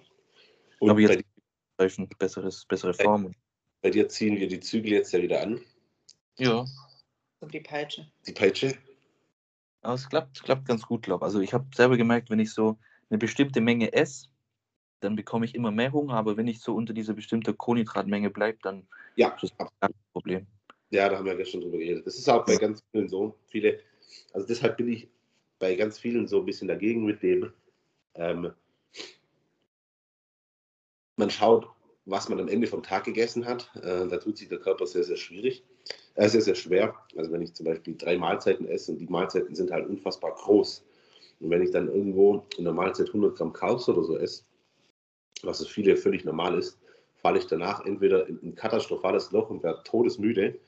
Und 0.80 0.90
aber 0.90 1.00
jetzt 1.00 1.20
dir, 1.20 2.08
besseres, 2.18 2.66
bessere 2.66 2.94
Form. 2.94 3.34
Bei 3.82 3.90
dir 3.90 4.10
ziehen 4.10 4.40
wir 4.40 4.48
die 4.48 4.60
Zügel 4.60 4.94
jetzt 4.94 5.12
ja 5.14 5.22
wieder 5.22 5.42
an. 5.42 5.62
Ja. 6.38 6.66
Und 7.40 7.54
die 7.54 7.60
Peitsche. 7.60 8.12
Die 8.28 8.34
Peitsche? 8.34 8.78
Aber 9.82 9.96
es 9.96 10.08
klappt, 10.10 10.44
klappt 10.44 10.68
ganz 10.68 10.84
gut, 10.84 11.04
glaube 11.04 11.24
ich. 11.24 11.26
Also 11.26 11.40
ich 11.40 11.54
habe 11.54 11.66
selber 11.76 11.98
gemerkt, 11.98 12.30
wenn 12.30 12.40
ich 12.40 12.54
so 12.54 12.78
eine 13.10 13.18
bestimmte 13.18 13.62
Menge 13.62 13.94
esse, 13.94 14.28
dann 15.02 15.16
bekomme 15.16 15.46
ich 15.46 15.56
immer 15.56 15.72
mehr 15.72 15.92
Hunger, 15.92 16.14
aber 16.14 16.38
wenn 16.38 16.48
ich 16.48 16.62
so 16.62 16.74
unter 16.74 16.94
dieser 16.94 17.14
bestimmten 17.14 17.58
Kohlenhydratmenge 17.58 18.30
bleibe, 18.30 18.60
dann 18.62 18.88
ja, 19.16 19.30
ist 19.42 19.54
das 19.58 19.70
kein 19.80 19.92
Problem. 20.14 20.48
Ja, 20.92 21.10
da 21.10 21.18
haben 21.18 21.26
wir 21.26 21.34
ja 21.34 21.38
gestern 21.38 21.62
drüber 21.62 21.78
geredet. 21.78 22.06
Das 22.06 22.18
ist 22.18 22.30
auch 22.30 22.46
bei 22.46 22.56
ganz 22.56 22.84
vielen 22.92 23.08
so. 23.08 23.36
Viele, 23.48 23.80
also 24.34 24.48
deshalb 24.48 24.78
bin 24.78 24.92
ich 24.92 25.08
bei 25.60 25.76
ganz 25.76 25.98
vielen 25.98 26.28
so 26.28 26.40
ein 26.40 26.46
bisschen 26.46 26.68
dagegen 26.68 27.06
mit 27.06 27.22
dem, 27.24 27.52
ähm, 28.16 28.52
man 31.18 31.30
schaut, 31.30 31.68
was 32.06 32.30
man 32.30 32.40
am 32.40 32.48
Ende 32.48 32.68
vom 32.68 32.84
Tag 32.84 33.06
gegessen 33.06 33.46
hat. 33.46 33.72
Äh, 33.76 34.08
da 34.08 34.18
tut 34.18 34.38
sich 34.38 34.50
der 34.50 34.60
Körper 34.60 34.86
sehr, 34.86 35.04
sehr 35.04 35.18
schwierig, 35.18 35.64
äh, 36.16 36.28
sehr, 36.28 36.42
sehr 36.42 36.56
schwer. 36.56 36.96
Also 37.16 37.32
wenn 37.32 37.42
ich 37.42 37.54
zum 37.54 37.66
Beispiel 37.66 37.96
drei 37.96 38.18
Mahlzeiten 38.18 38.68
esse 38.68 38.92
und 38.92 39.00
die 39.00 39.08
Mahlzeiten 39.08 39.56
sind 39.56 39.72
halt 39.72 39.88
unfassbar 39.88 40.34
groß. 40.34 40.84
Und 41.40 41.50
wenn 41.50 41.62
ich 41.62 41.72
dann 41.72 41.88
irgendwo 41.88 42.46
in 42.58 42.66
der 42.66 42.74
Mahlzeit 42.74 43.08
100 43.08 43.36
Gramm 43.36 43.54
Carbs 43.54 43.88
oder 43.90 44.04
so 44.04 44.18
esse, 44.18 44.44
was 45.46 45.66
für 45.66 45.72
viele 45.72 45.96
völlig 45.96 46.26
normal 46.26 46.58
ist, 46.58 46.80
falle 47.22 47.40
ich 47.40 47.48
danach 47.48 47.86
entweder 47.86 48.28
in 48.28 48.40
ein 48.44 48.56
katastrophales 48.56 49.32
Loch 49.32 49.50
und 49.50 49.64
werde 49.64 49.84
todesmüde 49.84 50.60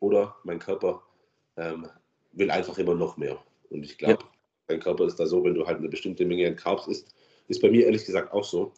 oder 0.00 0.36
mein 0.44 0.58
Körper 0.58 1.02
ähm, 1.56 1.88
will 2.32 2.50
einfach 2.50 2.78
immer 2.78 2.94
noch 2.94 3.16
mehr. 3.16 3.38
Und 3.70 3.84
ich 3.84 3.96
glaube, 3.98 4.22
ja. 4.22 4.30
dein 4.68 4.80
Körper 4.80 5.06
ist 5.06 5.16
da 5.16 5.26
so, 5.26 5.42
wenn 5.44 5.54
du 5.54 5.66
halt 5.66 5.78
eine 5.78 5.88
bestimmte 5.88 6.24
Menge 6.24 6.46
an 6.46 6.56
Carbs 6.56 6.86
isst, 6.86 7.14
ist 7.48 7.62
bei 7.62 7.70
mir 7.70 7.86
ehrlich 7.86 8.04
gesagt 8.04 8.32
auch 8.32 8.44
so. 8.44 8.72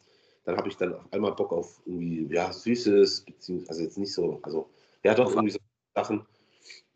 Dann 0.45 0.57
habe 0.57 0.69
ich 0.69 0.77
dann 0.77 0.95
auf 0.95 1.13
einmal 1.13 1.33
Bock 1.33 1.53
auf 1.53 1.81
irgendwie, 1.85 2.27
ja, 2.33 2.53
Süßes, 2.53 3.23
beziehungsweise 3.23 3.71
also 3.71 3.83
jetzt 3.83 3.99
nicht 3.99 4.15
so, 4.15 4.39
also, 4.43 4.71
ja, 5.05 5.15
doch 5.15 5.31
irgendwie 5.31 5.51
so 5.51 5.59
Sachen, 5.95 6.25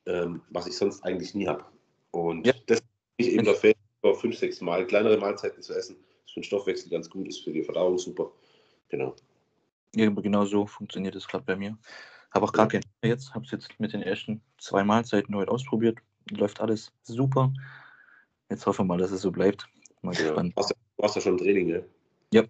ähm, 0.07 0.41
was 0.51 0.67
ich 0.67 0.77
sonst 0.77 1.05
eigentlich 1.05 1.35
nie 1.35 1.47
habe. 1.47 1.65
Und 2.13 2.47
ja. 2.47 2.55
das 2.67 2.81
bin 2.81 3.27
ich 3.27 3.33
eben 3.33 3.45
dafür, 3.45 3.75
fünf, 4.15 4.39
sechs 4.39 4.61
Mal 4.61 4.87
kleinere 4.87 5.19
Mahlzeiten 5.19 5.63
zu 5.63 5.75
essen 5.75 5.97
für 6.33 6.41
den 6.41 6.45
Stoffwechsel 6.45 6.91
ganz 6.91 7.11
gut 7.11 7.29
ist, 7.29 7.45
für 7.45 7.53
die 7.53 7.63
Verdauung 7.63 7.99
super. 7.99 8.31
Genau. 8.89 9.15
Ja, 9.95 10.09
genau 10.09 10.45
so 10.45 10.67
funktioniert 10.67 11.15
es 11.15 11.29
gerade 11.29 11.45
bei 11.45 11.57
mir. 11.57 11.77
Habe 12.33 12.47
auch 12.47 12.53
gar 12.53 12.69
keinen 12.69 12.85
jetzt, 13.03 13.35
habe 13.35 13.45
es 13.45 13.51
jetzt 13.51 13.69
mit 13.79 13.93
den 13.93 14.03
ersten 14.03 14.41
zwei 14.59 14.85
Mahlzeiten 14.85 15.35
heute 15.35 15.51
ausprobiert. 15.51 15.99
Läuft 16.31 16.61
alles 16.61 16.93
super. 17.03 17.53
Jetzt 18.49 18.65
hoffen 18.67 18.87
wir 18.87 18.95
mal, 18.95 18.99
dass 18.99 19.11
es 19.11 19.21
so 19.21 19.31
bleibt. 19.31 19.69
Mal 20.01 20.15
ja. 20.15 20.23
gespannt. 20.23 20.55
Du 20.57 20.65
warst 20.97 21.17
ja 21.17 21.21
schon 21.21 21.33
im 21.33 21.39
Training, 21.39 21.67
ne? 21.69 21.85
Ja. 22.33 22.45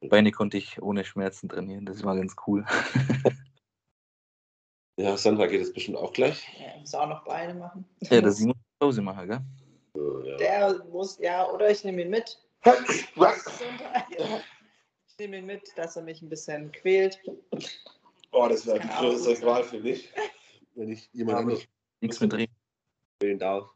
Beine 0.00 0.32
konnte 0.32 0.56
ich 0.56 0.82
ohne 0.82 1.04
Schmerzen 1.04 1.48
trainieren. 1.48 1.86
Das 1.86 2.02
war 2.02 2.16
ganz 2.16 2.34
cool. 2.46 2.64
ja, 4.96 5.16
Sandra 5.16 5.46
geht 5.46 5.62
es 5.62 5.72
bestimmt 5.72 5.98
auch 5.98 6.12
gleich. 6.12 6.46
Ja, 6.58 6.74
ich 6.74 6.80
muss 6.80 6.94
auch 6.94 7.08
noch 7.08 7.24
Beine 7.24 7.54
machen. 7.54 7.84
Ja, 8.00 8.20
das 8.20 8.40
muss 8.40 8.56
Pause 8.78 9.02
machen, 9.02 9.28
gell? 9.28 9.40
Ja. 10.24 10.36
Der 10.36 10.84
muss, 10.90 11.18
ja, 11.18 11.48
oder 11.50 11.70
ich 11.70 11.84
nehme 11.84 12.02
ihn 12.02 12.10
mit. 12.10 12.38
Ich 15.08 15.18
nehme 15.18 15.38
ihn 15.38 15.46
mit, 15.46 15.72
dass 15.76 15.96
er 15.96 16.02
mich 16.02 16.20
ein 16.20 16.28
bisschen 16.28 16.72
quält. 16.72 17.20
Oh, 18.32 18.48
das 18.48 18.66
wäre 18.66 18.80
die 18.80 18.88
größte 18.88 19.36
Qual 19.36 19.62
für 19.62 19.78
mich, 19.78 20.12
wenn 20.74 20.90
ich 20.90 21.08
jemand 21.12 21.38
anderes 21.38 21.64
nichts 22.00 22.20
mit 22.20 22.48
wählen 23.20 23.38
darf. 23.38 23.70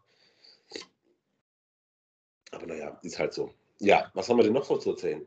Aber 2.50 2.66
naja, 2.66 2.99
ist 3.02 3.18
halt 3.18 3.32
so. 3.32 3.54
Ja, 3.78 4.11
was 4.14 4.28
haben 4.28 4.37
wir 4.38 4.42
denn 4.42 4.52
noch 4.52 4.64
so 4.64 4.76
zu 4.76 4.90
erzählen? 4.90 5.26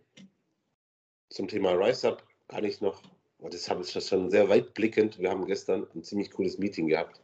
Zum 1.30 1.48
Thema 1.48 1.72
Rise 1.72 2.10
Up 2.10 2.28
kann 2.50 2.66
ich 2.66 2.82
noch, 2.82 3.02
oh, 3.40 3.50
das 3.50 3.70
habe 3.70 3.82
ich 3.82 3.92
schon 3.92 4.30
sehr 4.30 4.50
weitblickend. 4.50 5.18
Wir 5.20 5.30
haben 5.30 5.46
gestern 5.46 5.88
ein 5.96 6.04
ziemlich 6.04 6.32
cooles 6.32 6.58
Meeting 6.58 6.88
gehabt, 6.88 7.22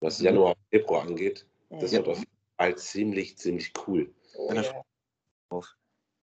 was 0.00 0.20
mhm. 0.20 0.26
Januar, 0.26 0.54
Februar 0.70 1.02
angeht. 1.02 1.46
Das 1.68 1.92
ja. 1.92 1.98
wird 1.98 2.08
auf 2.08 2.18
jeden 2.18 2.30
Fall 2.56 2.78
ziemlich, 2.78 3.36
ziemlich 3.36 3.72
cool. 3.86 4.14
Oh, 4.36 4.52
ja. 4.54 4.84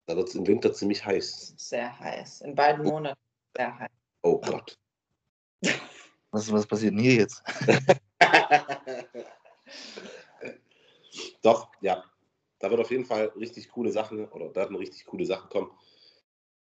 Da 0.07 0.17
wird 0.17 0.29
es 0.29 0.35
im 0.35 0.47
Winter 0.47 0.73
ziemlich 0.73 1.05
heiß. 1.05 1.55
Sehr 1.57 1.99
heiß. 1.99 2.43
In 2.43 2.55
beiden 2.55 2.85
Monaten 2.85 3.21
sehr 3.57 3.79
heiß. 3.79 3.91
Oh 4.23 4.41
Gott. 4.41 4.79
Was, 6.35 6.51
was 6.51 6.67
passiert 6.67 6.95
denn 6.95 7.01
hier 7.01 7.17
jetzt? 7.17 7.43
Doch, 11.43 11.69
ja. 11.83 12.03
Da 12.59 12.71
wird 12.71 12.81
auf 12.81 12.91
jeden 12.91 13.05
Fall 13.05 13.27
richtig 13.37 13.69
coole 13.69 13.93
Sachen 13.93 14.27
oder 14.29 14.55
werden 14.55 14.77
richtig 14.77 15.05
coole 15.05 15.27
Sachen 15.27 15.51
kommen. 15.51 15.71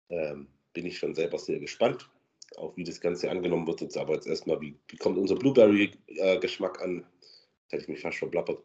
Ähm, 0.08 0.48
bin 0.72 0.86
ich 0.86 0.96
schon 0.96 1.14
selber 1.14 1.38
sehr 1.38 1.58
gespannt, 1.58 2.08
auch 2.56 2.74
wie 2.78 2.84
das 2.84 2.98
Ganze 2.98 3.30
angenommen 3.30 3.66
wird. 3.66 3.82
Jetzt 3.82 3.98
aber 3.98 4.14
jetzt 4.14 4.26
erstmal, 4.26 4.58
wie, 4.62 4.74
wie 4.88 4.96
kommt 4.96 5.18
unser 5.18 5.34
Blueberry-Geschmack 5.34 6.80
äh, 6.80 6.84
an? 6.84 7.06
Jetzt 7.64 7.72
hätte 7.72 7.82
ich 7.82 7.88
mich 7.88 8.00
fast 8.00 8.16
verblappert. 8.16 8.64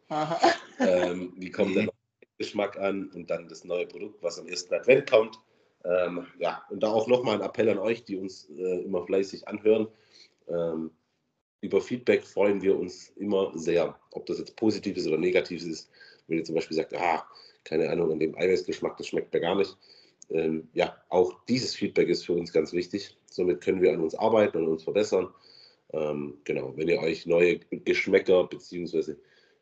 Ähm, 0.78 1.34
wie 1.36 1.50
kommt 1.50 1.76
der 1.76 1.90
Geschmack 2.38 2.78
an 2.78 3.10
und 3.14 3.30
dann 3.30 3.48
das 3.48 3.64
neue 3.64 3.86
Produkt, 3.86 4.22
was 4.22 4.38
am 4.38 4.46
ersten 4.46 4.74
Advent 4.74 5.10
kommt. 5.10 5.38
Ähm, 5.84 6.26
ja, 6.38 6.64
und 6.70 6.82
da 6.82 6.88
auch 6.88 7.06
nochmal 7.06 7.36
ein 7.36 7.42
Appell 7.42 7.68
an 7.68 7.78
euch, 7.78 8.04
die 8.04 8.16
uns 8.16 8.48
äh, 8.50 8.82
immer 8.82 9.04
fleißig 9.04 9.46
anhören. 9.48 9.88
Ähm, 10.48 10.90
über 11.60 11.80
Feedback 11.80 12.24
freuen 12.24 12.62
wir 12.62 12.78
uns 12.78 13.10
immer 13.16 13.52
sehr. 13.54 13.98
Ob 14.12 14.26
das 14.26 14.38
jetzt 14.38 14.56
positiv 14.56 14.96
ist 14.96 15.06
oder 15.06 15.18
negativ 15.18 15.64
ist, 15.64 15.90
wenn 16.26 16.38
ihr 16.38 16.44
zum 16.44 16.54
Beispiel 16.54 16.76
sagt, 16.76 16.94
ah, 16.94 17.26
keine 17.64 17.88
Ahnung, 17.88 18.12
an 18.12 18.18
dem 18.18 18.36
Eiweißgeschmack, 18.36 18.96
das 18.96 19.08
schmeckt 19.08 19.32
mir 19.32 19.40
gar 19.40 19.54
nicht. 19.54 19.76
Ähm, 20.30 20.68
ja, 20.72 20.96
auch 21.08 21.44
dieses 21.46 21.74
Feedback 21.74 22.08
ist 22.08 22.24
für 22.24 22.32
uns 22.32 22.52
ganz 22.52 22.72
wichtig. 22.72 23.16
Somit 23.30 23.60
können 23.60 23.82
wir 23.82 23.92
an 23.92 24.00
uns 24.00 24.14
arbeiten 24.14 24.58
und 24.58 24.68
uns 24.68 24.84
verbessern. 24.84 25.28
Ähm, 25.92 26.38
genau, 26.44 26.76
wenn 26.76 26.88
ihr 26.88 27.00
euch 27.00 27.26
neue 27.26 27.58
Geschmäcker 27.58 28.44
bzw. 28.44 29.14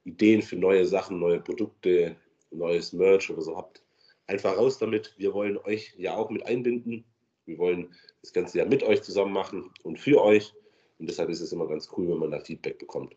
Ideen 0.05 0.43
für 0.43 0.57
neue 0.57 0.85
Sachen, 0.87 1.19
neue 1.19 1.41
Produkte, 1.41 2.17
neues 2.53 2.93
Merch 2.93 3.31
oder 3.31 3.43
so 3.43 3.57
habt, 3.57 3.83
einfach 4.27 4.57
raus 4.57 4.79
damit. 4.79 5.15
Wir 5.17 5.35
wollen 5.35 5.59
euch 5.59 5.95
ja 5.97 6.17
auch 6.17 6.31
mit 6.31 6.47
einbinden. 6.47 7.05
Wir 7.45 7.59
wollen 7.59 7.95
das 8.23 8.33
Ganze 8.33 8.59
ja 8.59 8.65
mit 8.65 8.83
euch 8.83 9.03
zusammen 9.03 9.33
machen 9.33 9.71
und 9.83 9.99
für 9.99 10.23
euch. 10.23 10.53
Und 10.99 11.09
deshalb 11.09 11.31
ist 11.31 11.41
es 11.41 11.53
immer 11.53 11.67
ganz 11.67 11.89
cool, 11.97 12.09
wenn 12.09 12.19
man 12.19 12.31
da 12.31 12.41
Feedback 12.41 12.79
bekommt. 12.79 13.17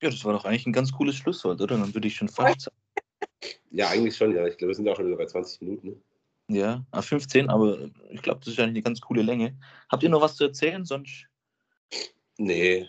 Ja, 0.00 0.10
das 0.10 0.24
war 0.24 0.32
doch 0.32 0.44
eigentlich 0.44 0.66
ein 0.66 0.72
ganz 0.72 0.92
cooles 0.92 1.16
Schlusswort, 1.16 1.60
oder? 1.60 1.78
Dann 1.78 1.94
würde 1.94 2.08
ich 2.08 2.16
schon 2.16 2.28
fast. 2.28 2.70
Ja, 3.70 3.88
eigentlich 3.88 4.16
schon, 4.16 4.32
ja. 4.32 4.46
Ich 4.46 4.56
glaube, 4.56 4.68
wir 4.68 4.74
sind 4.76 4.86
ja 4.86 4.92
auch 4.92 4.96
schon 4.96 5.08
wieder 5.08 5.16
bei 5.16 5.26
20 5.26 5.60
Minuten. 5.62 5.88
Ne? 5.88 5.96
Ja, 6.48 6.84
15, 6.98 7.50
ah, 7.50 7.54
aber 7.54 7.90
ich 8.10 8.22
glaube, 8.22 8.38
das 8.38 8.52
ist 8.52 8.60
eigentlich 8.60 8.68
eine 8.68 8.82
ganz 8.82 9.00
coole 9.00 9.22
Länge. 9.22 9.58
Habt 9.88 10.04
ihr 10.04 10.10
noch 10.10 10.20
was 10.20 10.36
zu 10.36 10.44
erzählen? 10.44 10.84
Sonst. 10.84 11.26
Nee, 12.38 12.88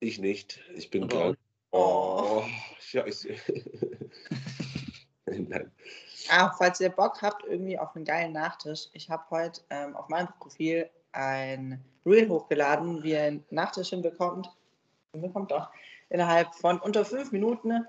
ich 0.00 0.18
nicht. 0.18 0.60
Ich 0.74 0.90
bin 0.90 1.06
gerade. 1.06 1.36
Oh, 1.70 2.44
scheiße. 2.80 3.28
Nein. 5.26 5.70
Ah, 6.30 6.50
falls 6.56 6.80
ihr 6.80 6.90
Bock 6.90 7.22
habt, 7.22 7.44
irgendwie 7.44 7.78
auf 7.78 7.94
einen 7.94 8.04
geilen 8.04 8.32
Nachtisch. 8.32 8.88
Ich 8.92 9.08
habe 9.08 9.24
heute 9.30 9.62
ähm, 9.70 9.96
auf 9.96 10.08
meinem 10.08 10.28
Profil 10.38 10.88
ein 11.12 11.82
Reel 12.04 12.28
hochgeladen, 12.28 13.02
wie 13.02 13.12
ihr 13.12 13.22
einen 13.22 13.44
Nachtisch 13.50 13.90
hinbekommt. 13.90 14.50
Hinbekommt 15.12 15.50
doch. 15.50 15.70
Innerhalb 16.10 16.54
von 16.54 16.78
unter 16.80 17.04
fünf 17.04 17.32
Minuten. 17.32 17.86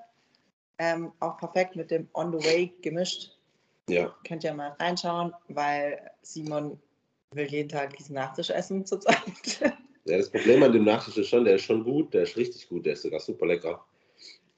Ähm, 0.77 1.11
auch 1.19 1.37
perfekt 1.37 1.75
mit 1.75 1.91
dem 1.91 2.07
On 2.13 2.31
the 2.31 2.45
Way 2.45 2.73
gemischt. 2.81 3.37
Ja. 3.89 4.15
Könnt 4.25 4.43
ihr 4.43 4.53
mal 4.53 4.75
reinschauen, 4.79 5.33
weil 5.49 6.11
Simon 6.21 6.79
will 7.31 7.47
jeden 7.47 7.69
Tag 7.69 7.97
diesen 7.97 8.15
Nachtisch 8.15 8.49
essen 8.49 8.85
zurzeit. 8.85 9.75
Ja, 10.05 10.17
das 10.17 10.29
Problem 10.31 10.63
an 10.63 10.71
dem 10.71 10.85
Nachtisch 10.85 11.17
ist 11.17 11.27
schon, 11.27 11.43
der 11.43 11.55
ist 11.55 11.63
schon 11.63 11.83
gut, 11.83 12.13
der 12.13 12.23
ist 12.23 12.37
richtig 12.37 12.67
gut, 12.69 12.85
der 12.85 12.93
ist 12.93 13.01
sogar 13.01 13.19
super 13.19 13.45
lecker. 13.45 13.85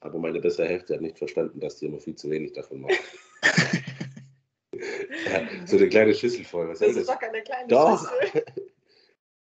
Aber 0.02 0.18
meine 0.18 0.40
bessere 0.40 0.66
Hälfte 0.66 0.94
hat 0.94 1.00
nicht 1.00 1.16
verstanden, 1.16 1.60
dass 1.60 1.76
die 1.76 1.86
immer 1.86 2.00
viel 2.00 2.16
zu 2.16 2.28
wenig 2.28 2.52
davon 2.52 2.80
macht. 2.80 3.00
ja, 4.72 5.48
so 5.64 5.76
eine 5.76 5.88
kleine 5.88 6.12
Schüssel 6.12 6.44
voll. 6.44 6.68
Was 6.68 6.80
das 6.80 6.96
ist 6.96 7.08
doch 7.08 7.20
keine 7.20 7.40
kleine 7.42 7.68
doch. 7.68 8.00
Schüssel. 8.00 8.44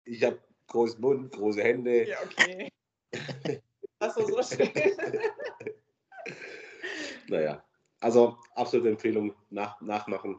Ich 0.04 0.24
habe 0.24 0.40
großen 0.66 1.00
Mund, 1.00 1.30
große 1.30 1.62
Hände. 1.62 2.08
Ja, 2.08 2.16
okay. 2.24 2.68
Das 4.00 4.16
ist 4.16 4.26
so 4.26 4.42
schön. 4.56 4.68
naja, 7.28 7.62
also 8.00 8.36
absolute 8.56 8.88
Empfehlung, 8.88 9.32
nach, 9.50 9.80
nachmachen, 9.80 10.36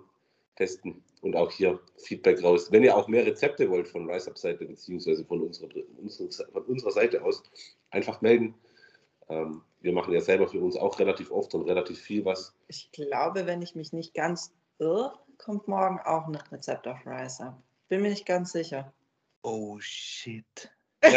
testen 0.57 1.01
und 1.21 1.37
auch 1.37 1.49
hier 1.51 1.79
Feedback 1.99 2.43
raus. 2.43 2.69
Wenn 2.69 2.83
ihr 2.83 2.97
auch 2.97 3.07
mehr 3.07 3.25
Rezepte 3.25 3.69
wollt 3.69 3.87
von 3.87 4.11
RiseUp-Seite 4.11 4.65
beziehungsweise 4.65 5.23
von 5.23 5.41
unserer, 5.41 5.69
von 6.51 6.63
unserer 6.65 6.91
Seite 6.91 7.23
aus, 7.23 7.41
einfach 7.91 8.19
melden. 8.19 8.53
Ähm, 9.29 9.63
wir 9.81 9.93
machen 9.93 10.13
ja 10.13 10.21
selber 10.21 10.47
für 10.47 10.59
uns 10.59 10.75
auch 10.75 10.99
relativ 10.99 11.31
oft 11.31 11.53
und 11.55 11.67
relativ 11.67 11.99
viel 11.99 12.25
was. 12.25 12.55
Ich 12.67 12.91
glaube, 12.91 13.45
wenn 13.45 13.61
ich 13.61 13.75
mich 13.75 13.93
nicht 13.93 14.13
ganz 14.13 14.53
irre, 14.79 15.17
kommt 15.37 15.67
morgen 15.67 15.99
auch 15.99 16.27
ein 16.27 16.35
Rezept 16.35 16.87
auf 16.87 17.05
RiseUp. 17.05 17.55
Bin 17.89 18.01
mir 18.01 18.09
nicht 18.09 18.25
ganz 18.25 18.51
sicher. 18.51 18.93
Oh 19.43 19.79
shit. 19.79 20.71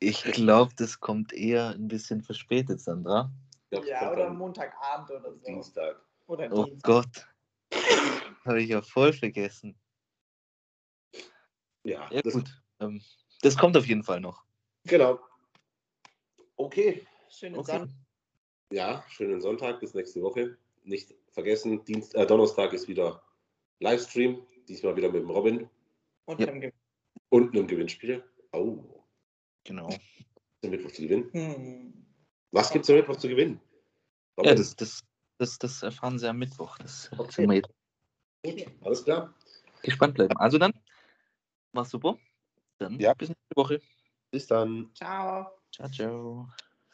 ich 0.00 0.24
glaube, 0.24 0.72
das 0.76 0.98
kommt 0.98 1.32
eher 1.32 1.68
ein 1.70 1.88
bisschen 1.88 2.22
verspätet, 2.22 2.80
Sandra. 2.80 3.30
Ja, 3.70 4.12
oder 4.12 4.30
Montagabend 4.30 5.10
oder 5.10 5.32
so. 5.32 5.38
Dienstag. 5.46 6.00
Oder 6.26 6.50
oh 6.52 6.64
Dienstag. 6.64 6.82
Gott. 6.82 7.28
Habe 8.44 8.60
ich 8.60 8.70
ja 8.70 8.82
voll 8.82 9.12
vergessen. 9.12 9.78
Ja, 11.84 12.08
ja 12.10 12.22
das 12.22 12.34
gut. 12.34 12.62
Ähm, 12.80 13.00
das 13.42 13.56
kommt 13.56 13.76
auf 13.76 13.86
jeden 13.86 14.02
Fall 14.02 14.20
noch. 14.20 14.44
Genau. 14.84 15.20
Okay. 16.62 17.04
Schönen 17.28 17.58
okay. 17.58 17.78
Sonntag. 17.78 17.96
Ja, 18.70 19.04
schönen 19.08 19.40
Sonntag 19.40 19.80
bis 19.80 19.94
nächste 19.94 20.22
Woche. 20.22 20.56
Nicht 20.84 21.12
vergessen, 21.32 21.84
Dienst, 21.84 22.14
äh, 22.14 22.24
Donnerstag 22.24 22.72
ist 22.72 22.86
wieder 22.86 23.20
Livestream. 23.80 24.46
Diesmal 24.68 24.94
wieder 24.94 25.10
mit 25.10 25.22
dem 25.22 25.30
Robin. 25.30 25.68
Und, 26.26 26.40
ja. 26.40 26.46
einem, 26.46 26.72
Und 27.30 27.52
einem 27.52 27.66
Gewinnspiel. 27.66 28.22
Oh. 28.52 28.78
Genau. 29.64 29.88
Mittwoch 30.62 30.92
zu 30.92 31.02
gewinnen. 31.02 31.32
Hm. 31.32 32.06
Was 32.52 32.70
gibt 32.70 32.84
es 32.84 32.90
am 32.90 32.96
Mittwoch 32.96 33.16
zu 33.16 33.28
gewinnen? 33.28 33.60
Robin? 34.38 34.50
Ja, 34.50 34.54
das, 34.54 34.76
das, 34.76 35.02
das, 35.38 35.58
das 35.58 35.82
erfahren 35.82 36.20
Sie 36.20 36.28
am 36.28 36.38
Mittwoch. 36.38 36.78
Das 36.78 37.10
okay. 37.18 37.60
Gut, 38.44 38.66
alles 38.82 39.04
klar. 39.04 39.34
Gespannt 39.82 40.14
bleiben. 40.14 40.36
Also 40.36 40.58
dann, 40.58 40.72
war 41.72 41.84
super. 41.84 42.16
Dann 42.78 43.00
ja. 43.00 43.14
bis 43.14 43.30
nächste 43.30 43.56
Woche. 43.56 43.80
Bis 44.30 44.46
dann. 44.46 44.92
Ciao. 44.94 45.61
Ciao, 45.72 45.88
ciao. 45.90 46.46